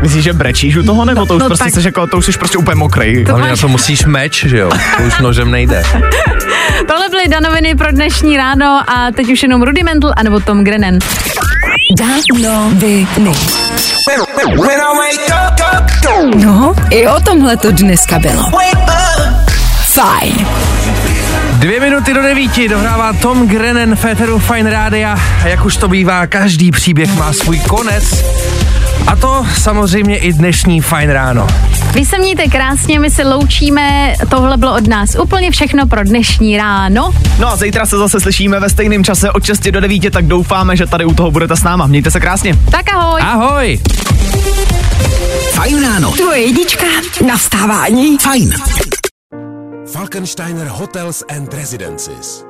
Myslíš, 0.02 0.24
že 0.24 0.32
brečíš 0.32 0.76
u 0.76 0.82
toho, 0.82 1.04
nebo 1.04 1.26
to 1.26 1.34
už 1.36 1.40
no 1.40 1.46
prostě 1.46 1.64
tak- 1.64 1.74
jsi 1.74 1.88
jako, 1.88 2.06
to 2.06 2.18
už 2.18 2.24
jsi 2.24 2.32
prostě 2.32 2.58
úplně 2.58 2.74
mokrý. 2.74 3.24
To 3.24 3.30
Hlavně 3.30 3.46
na 3.46 3.52
máš- 3.52 3.60
to 3.60 3.68
musíš 3.68 4.04
meč, 4.04 4.44
že 4.50 4.58
jo? 4.58 4.70
To 4.96 5.02
už 5.02 5.18
nožem 5.18 5.50
nejde. 5.50 5.82
Tohle 6.88 7.08
byly 7.08 7.28
danoviny 7.28 7.74
pro 7.74 7.92
dnešní 7.92 8.36
ráno 8.36 8.82
a 8.90 9.10
teď 9.16 9.28
už 9.32 9.42
jenom 9.42 9.62
Rudimental 9.62 10.12
anebo 10.16 10.40
Tom 10.40 10.64
Grennan. 10.64 10.98
Danoviny. 11.98 13.36
No, 16.34 16.74
i 16.90 17.08
o 17.08 17.20
tomhle 17.20 17.56
to 17.56 17.72
dneska 17.72 18.18
bylo. 18.18 18.42
Fajn. 19.84 20.46
Dvě 21.52 21.80
minuty 21.80 22.14
do 22.14 22.22
devíti 22.22 22.68
dohrává 22.68 23.12
Tom 23.12 23.48
Grennan 23.48 23.96
Féteru 23.96 24.38
Fine 24.38 24.70
Rádia 24.70 25.18
a 25.44 25.48
jak 25.48 25.64
už 25.64 25.76
to 25.76 25.88
bývá, 25.88 26.26
každý 26.26 26.70
příběh 26.70 27.18
má 27.18 27.32
svůj 27.32 27.58
konec. 27.58 28.04
A 29.06 29.16
to 29.16 29.46
samozřejmě 29.58 30.18
i 30.18 30.32
dnešní 30.32 30.80
Fine 30.80 31.12
Ráno. 31.12 31.46
Vy 31.94 32.04
se 32.04 32.18
mějte 32.18 32.46
krásně, 32.46 33.00
my 33.00 33.10
se 33.10 33.24
loučíme, 33.24 34.14
tohle 34.28 34.56
bylo 34.56 34.76
od 34.76 34.86
nás 34.86 35.16
úplně 35.22 35.50
všechno 35.50 35.86
pro 35.86 36.04
dnešní 36.04 36.56
ráno. 36.56 37.14
No 37.38 37.48
a 37.48 37.56
zítra 37.56 37.86
se 37.86 37.98
zase 37.98 38.20
slyšíme 38.20 38.60
ve 38.60 38.68
stejném 38.70 39.04
čase 39.04 39.30
od 39.30 39.44
6 39.44 39.68
do 39.70 39.80
9, 39.80 40.10
tak 40.12 40.26
doufáme, 40.26 40.76
že 40.76 40.86
tady 40.86 41.04
u 41.04 41.14
toho 41.14 41.30
budete 41.30 41.56
s 41.56 41.62
náma. 41.62 41.86
Mějte 41.86 42.10
se 42.10 42.20
krásně. 42.20 42.58
Tak 42.70 42.94
ahoj. 42.94 43.20
Ahoj! 43.24 43.80
Fajn 45.52 45.82
ráno. 45.82 46.12
Tvoje 46.12 46.40
jednička 46.40 46.86
na 47.26 47.36
vstávání. 47.36 48.18
Fajn. 48.18 48.54
Falkensteiner 49.92 50.66
Hotels 50.66 51.22
and 51.36 51.54
Residences. 51.54 52.49